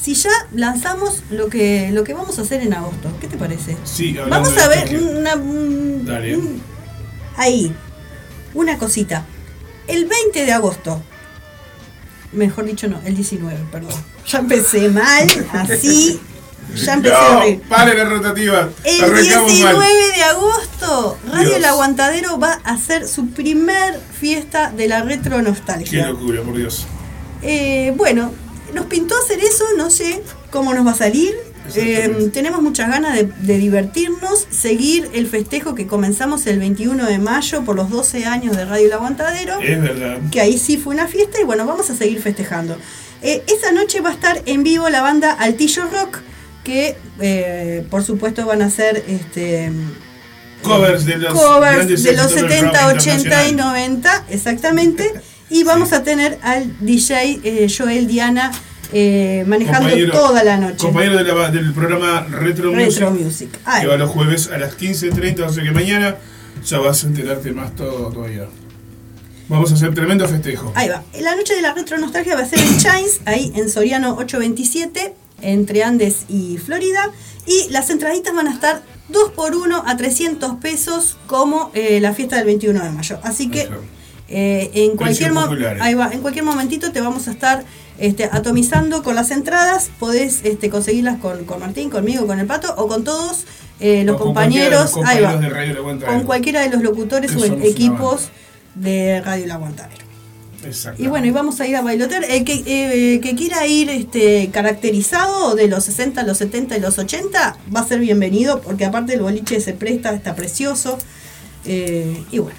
[0.00, 3.76] si ya lanzamos lo que, lo que vamos a hacer en agosto, ¿qué te parece?
[3.84, 6.62] Sí, Vamos a ver una, un-
[7.36, 7.70] ahí,
[8.54, 9.26] una cosita.
[9.86, 11.02] El 20 de agosto,
[12.36, 13.92] mejor dicho no, el 19, perdón.
[14.26, 16.20] Ya empecé mal, así,
[16.74, 17.60] ya empecé a No, reír.
[17.68, 18.68] pare la rotativa.
[18.84, 19.88] El Arrancamos 19 mal.
[20.16, 21.56] de agosto, Radio Dios.
[21.56, 26.08] El Aguantadero va a hacer su primer fiesta de la retro Qué nostalgia.
[26.08, 26.86] locura, por Dios.
[27.42, 28.32] Eh, bueno,
[28.74, 31.34] nos pintó hacer eso, no sé cómo nos va a salir.
[31.74, 37.18] Eh, tenemos muchas ganas de, de divertirnos, seguir el festejo que comenzamos el 21 de
[37.18, 40.18] mayo por los 12 años de Radio El Aguantadero Es verdad.
[40.30, 42.76] que ahí sí fue una fiesta y bueno, vamos a seguir festejando.
[43.22, 46.18] Eh, esa noche va a estar en vivo la banda Altillo Rock,
[46.62, 49.70] que eh, por supuesto van a ser este,
[50.62, 53.56] Covers de los, covers de los éxitos del 70, rock 80 y internacional.
[53.56, 55.12] 90, exactamente.
[55.48, 58.50] Y vamos a tener al DJ eh, Joel Diana
[58.92, 60.76] eh, manejando Compañero- toda la noche.
[60.78, 63.58] Compañero de la- del programa Retro, Retro Music, Music.
[63.64, 66.16] Ay, que va los jueves a las 15.30, o sea que mañana
[66.64, 68.46] ya vas a enterarte más todo todavía.
[69.48, 70.72] Vamos a hacer tremendo festejo.
[70.74, 71.04] Ahí va.
[71.20, 75.14] La noche de la retro nostalgia va a ser en Chains, ahí en Soriano 827.
[75.42, 77.10] entre Andes y Florida.
[77.46, 82.14] Y las entraditas van a estar 2 por 1 a 300 pesos como eh, la
[82.14, 83.18] fiesta del 21 de mayo.
[83.22, 83.76] Así que Ajá.
[84.28, 85.32] Eh, en, cualquier
[85.80, 87.64] ahí va, en cualquier momentito te vamos a estar
[87.98, 89.90] este, atomizando con las entradas.
[89.98, 93.44] Podés este, conseguirlas con, con Martín, conmigo, con el Pato o con todos
[93.80, 95.08] eh, los O con cualquiera de los compañeros.
[95.08, 98.30] ahí va, compañeros de Radio con cualquiera de los locutores Que o equipos
[98.74, 100.06] de Radio El Aguantadero.
[100.98, 102.24] Y bueno, y vamos a ir a bailotear.
[102.24, 106.98] El que, eh, que quiera ir este, caracterizado de los 60, los 70 y los
[106.98, 110.98] 80 va a ser bienvenido porque aparte el boliche se presta, está precioso.
[111.66, 112.58] Eh, y bueno,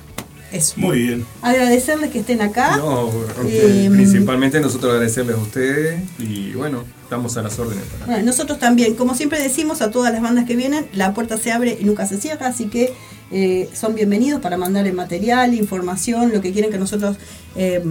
[0.51, 0.75] eso.
[0.77, 1.25] Muy bien.
[1.41, 2.77] Agradecerles que estén acá.
[2.77, 3.11] No,
[3.45, 8.05] Eh, principalmente nosotros agradecerles a ustedes y bueno, estamos a las órdenes para.
[8.05, 11.51] Bueno, nosotros también, como siempre decimos a todas las bandas que vienen, la puerta se
[11.51, 12.93] abre y nunca se cierra, así que
[13.31, 17.17] eh, son bienvenidos para mandar el material, información, lo que quieren que nosotros
[17.55, 17.81] eh,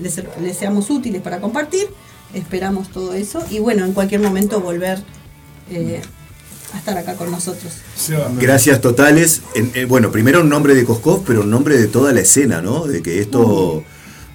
[0.00, 1.86] les, les seamos útiles para compartir.
[2.34, 5.02] Esperamos todo eso y bueno, en cualquier momento volver
[5.70, 6.00] eh,
[6.74, 7.72] a estar acá con nosotros.
[8.40, 9.42] Gracias totales.
[9.54, 12.60] En- eh, bueno, primero un nombre de Coscov, pero un nombre de toda la escena,
[12.62, 12.86] ¿no?
[12.86, 13.84] De que esto,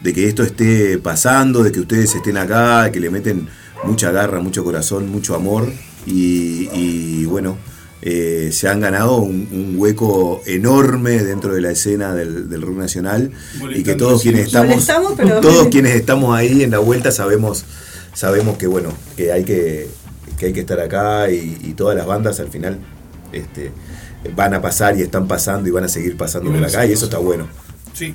[0.03, 3.47] de que esto esté pasando, de que ustedes estén acá, que le meten
[3.83, 5.71] mucha garra, mucho corazón, mucho amor.
[6.05, 7.57] Y, y, bueno,
[8.01, 12.77] eh, se han ganado un, un hueco enorme dentro de la escena del, del rock
[12.77, 13.31] nacional.
[13.55, 17.65] Y que Molestando todos quienes estamos, pero- todos quienes estamos ahí en la vuelta sabemos,
[18.13, 19.89] sabemos que bueno, que hay que,
[20.37, 22.77] que hay que estar acá y, y todas las bandas al final
[23.33, 23.71] este,
[24.35, 27.05] van a pasar y están pasando y van a seguir pasando por acá y eso
[27.05, 27.47] está bueno.
[27.93, 28.13] Sí.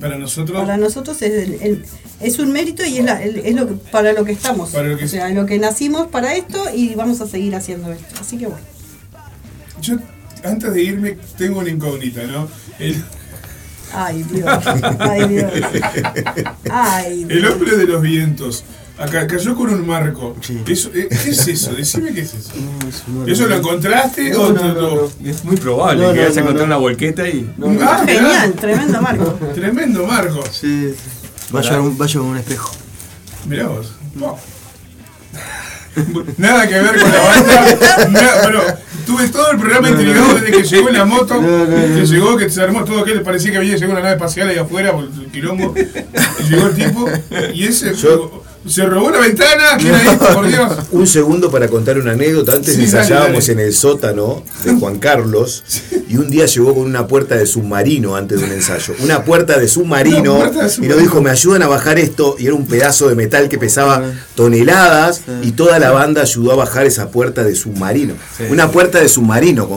[0.00, 0.58] Para nosotros.
[0.60, 1.84] Para nosotros es, el- el-
[2.20, 4.70] es un mérito y es, la- el- es lo que, para lo que estamos.
[4.70, 7.92] Para lo que- o sea, lo que nacimos para esto y vamos a seguir haciendo
[7.92, 8.14] esto.
[8.20, 8.64] Así que bueno.
[9.80, 9.96] Yo,
[10.42, 12.48] antes de irme, tengo una incógnita, ¿no?
[12.78, 13.02] El,
[13.96, 14.48] Ay Dios,
[14.98, 15.52] ay Dios.
[16.70, 17.52] Ay el Dios.
[17.52, 18.64] hombre de los vientos.
[18.96, 20.36] Acá cayó con un marco.
[20.40, 20.62] Sí.
[20.68, 21.72] Eso, eh, ¿Qué es eso?
[21.74, 22.50] Decime qué es eso.
[22.54, 25.28] No, eso no- ¿Eso lo encontraste No, o no, no, no.
[25.28, 26.64] Es muy probable No, que no, haya no, encontrado no.
[26.66, 27.50] una volqueta y.
[27.56, 27.80] No, no.
[27.82, 28.04] Ah.
[28.06, 29.24] Genial, tremendo Marco.
[29.54, 30.44] Tremendo marco.
[30.50, 30.94] Sí, sí.
[31.50, 32.70] Vaya, un- vaya con un espejo.
[33.48, 33.92] Mirá vos.
[34.14, 34.36] Wow.
[36.38, 38.08] Nada que ver con la banda.
[38.10, 38.62] Nada, pero
[39.06, 41.34] tuve todo el programa intrigado desde que llegó en la moto.
[41.40, 41.94] No, no, no.
[41.96, 43.22] Que llegó, que se armó todo aquel.
[43.22, 45.74] Parecía que había llegado una nave espacial ahí afuera por el quilombo.
[45.76, 47.08] Y llegó el tipo.
[47.52, 49.76] Y ese Yo- se robó la ventana.
[49.78, 50.72] ¿Quién esto, por Dios?
[50.92, 52.52] Un segundo para contar una anécdota.
[52.52, 53.60] Antes Sí, ensayábamos dale.
[53.60, 55.64] en el sótano de Juan Carlos
[56.08, 58.94] y un día llegó con una puerta de submarino antes de un ensayo.
[59.00, 60.94] Una puerta de submarino Una puerta de y submarino.
[60.94, 64.02] nos dijo, me ayudan a bajar esto y era un pedazo de metal que pesaba
[64.34, 68.14] toneladas y toda la banda ayudó a bajar esa puerta de submarino.
[68.50, 69.68] Una puerta de submarino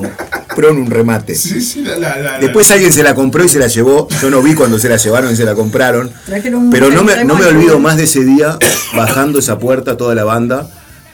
[0.58, 1.36] compró en un remate.
[1.36, 4.08] Sí, sí, la, la, la- Después alguien se la compró y se la llevó.
[4.22, 6.12] Yo no vi cuando se la llevaron y se la compraron.
[6.72, 8.58] Pero no me, no me olvido más de ese día
[8.96, 10.68] bajando esa puerta toda la banda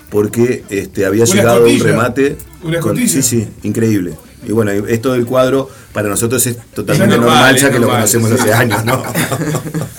[0.10, 2.38] porque este, había Una llegado un remate.
[2.64, 3.10] Una escotilla.
[3.10, 4.14] sí, sí, increíble.
[4.48, 7.80] Y bueno, esto del cuadro para nosotros es totalmente Es normal, normal, es ya que
[7.80, 8.36] lo conocemos sí.
[8.40, 9.04] hace años, ¿no?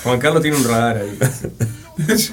[0.05, 1.19] Juan Carlos tiene un radar ahí.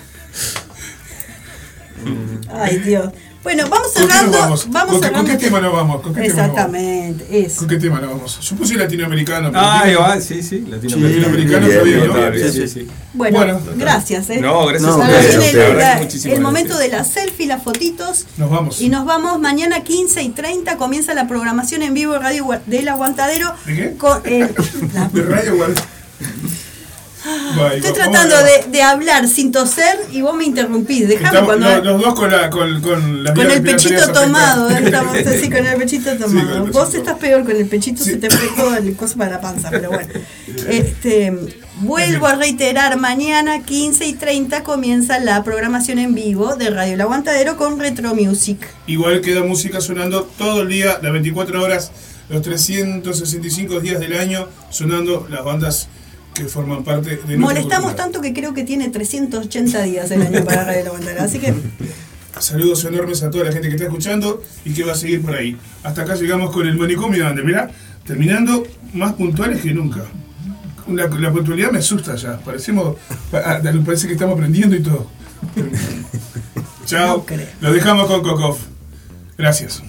[2.54, 3.10] Ay Dios.
[3.44, 4.38] Bueno, vamos ¿Con qué nos cerrando.
[4.38, 4.68] vamos?
[4.70, 5.32] Vamos ¿Con qué- con cerrando.
[5.32, 6.02] qué tema nos vamos?
[6.02, 6.34] ¿Con qué tema?
[6.46, 7.60] Exactamente, eso.
[7.60, 8.40] ¿Con qué tema nos vamos?
[8.40, 9.52] Yo puse latinoamericano.
[9.56, 11.36] Ah, ahí va, sí, sí, latinoamericano.
[11.38, 12.32] Latinoamericano Bien, está bien, bien, ¿no?
[12.32, 12.88] bien, Sí, sí, sí.
[13.14, 13.60] Bueno, Bueno.
[13.78, 14.30] gracias.
[14.30, 14.40] ¿eh?
[14.40, 16.26] No, gracias No, a Ahora ustedes.
[16.26, 18.28] el, el momento de la selfie, las fotitos.
[18.38, 18.80] Nos vamos.
[18.80, 20.78] Y nos vamos mañana 15 y 30.
[20.78, 23.54] Comienza la programación en vivo de Radio del Aguantadero.
[23.66, 23.96] ¿De qué?
[23.98, 24.54] Con, eh,
[24.94, 25.82] la- De Radio Guard-
[27.56, 31.10] Bye, estoy tratando de, de hablar sin toser y vos me interrumpís.
[31.10, 31.68] Estamos cuando.
[31.70, 34.82] los, los dos con, la, con, con las con vías el pechito tomado, ¿eh?
[34.84, 36.66] estamos así con el pechito tomado.
[36.66, 38.12] el Vos estás peor con el pechito, Sí.
[38.12, 40.08] se te fue todo el coso para la panza, pero bueno.
[40.68, 41.34] Este,
[41.82, 47.02] vuelvo a reiterar, mañana 15 y 30 comienza la programación en vivo de Radio El
[47.02, 48.60] Aguantadero con Retro Music.
[48.88, 51.92] Igual queda música sonando todo el día, las 24 horas,
[52.30, 55.88] los 365 días del año, sonando las bandas
[56.34, 60.44] que forman parte de nuestra Molestamos tanto que creo que tiene 380 días el año
[60.46, 61.54] para Radio El Aguantadero, así que
[62.40, 65.36] Saludos enormes a toda la gente que está escuchando y que va a seguir por
[65.36, 65.56] ahí.
[65.84, 67.70] Hasta acá llegamos con el manicomio donde, mirá,
[68.06, 68.64] terminando
[68.94, 70.06] más puntuales que nunca.
[70.88, 72.40] La, la puntualidad me asusta ya.
[72.40, 72.96] Parecemos,
[73.30, 75.08] pa- ah, parece que estamos aprendiendo y todo.
[76.86, 77.26] Chao.
[77.30, 77.36] No.
[77.68, 78.58] Lo dejamos con Kokov.
[79.38, 79.84] Gracias.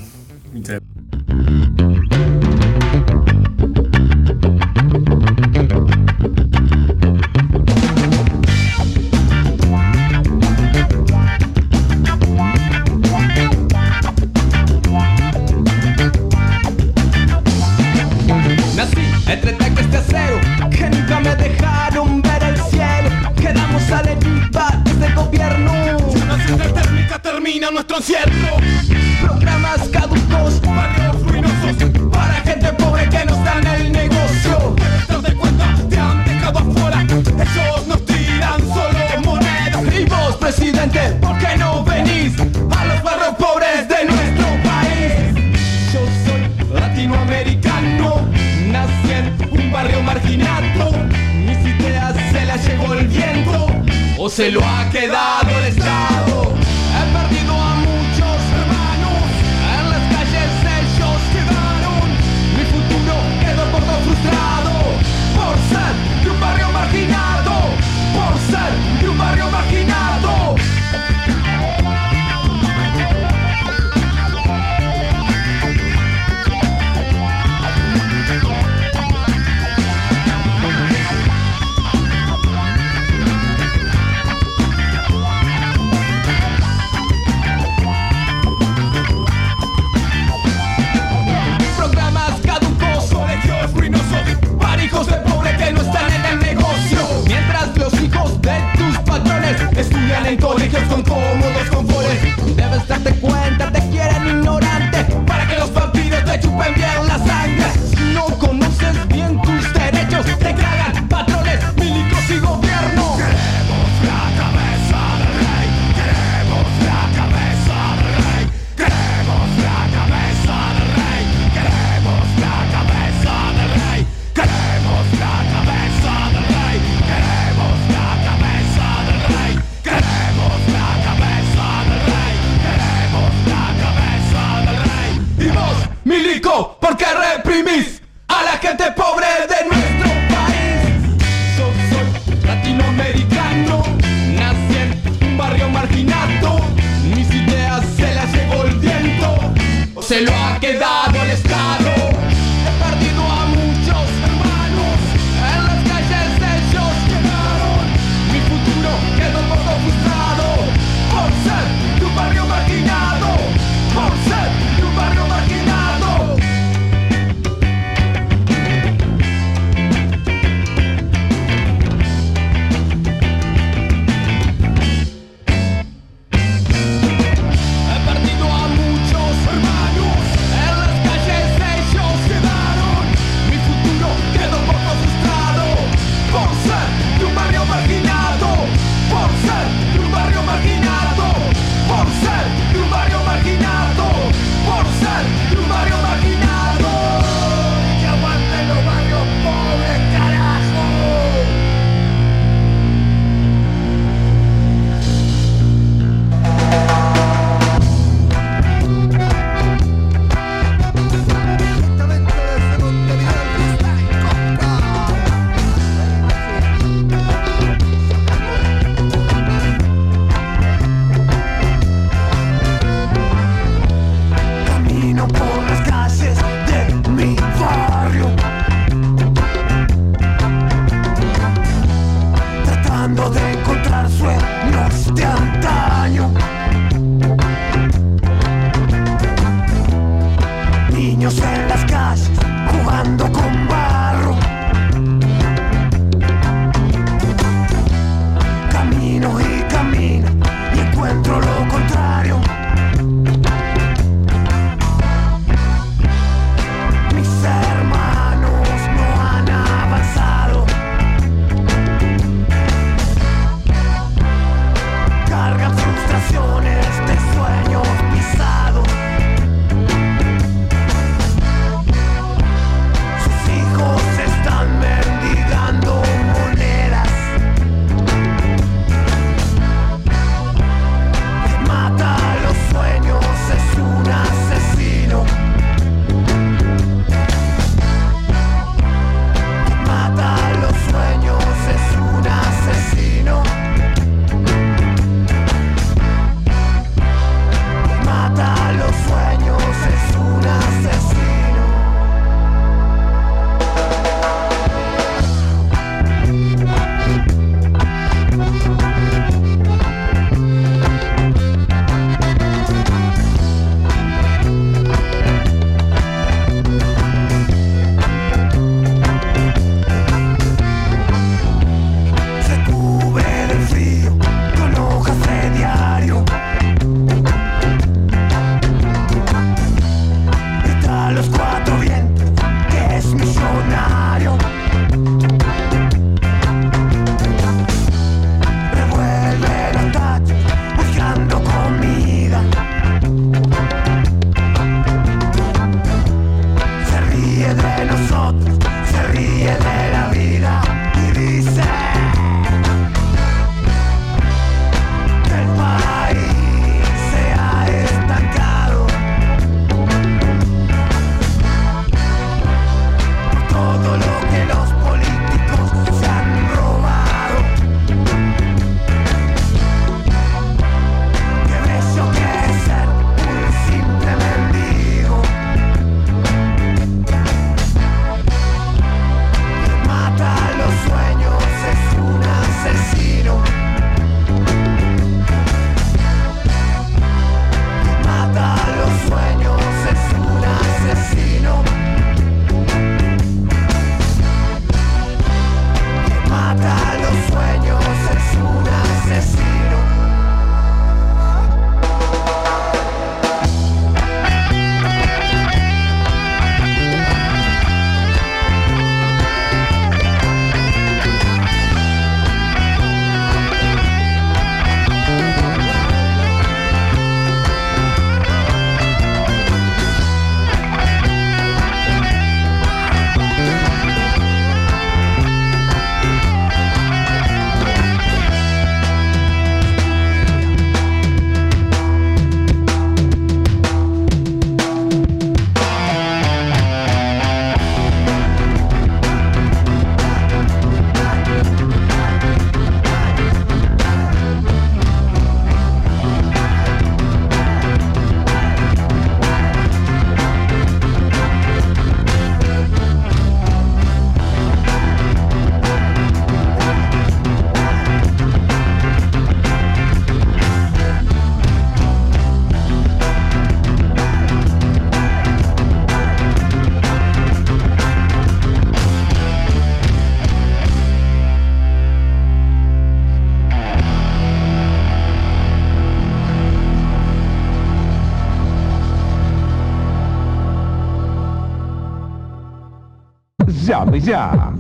[483.93, 484.53] Llame ya.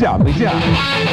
[0.00, 0.52] Llame ya.
[0.52, 1.05] Escuda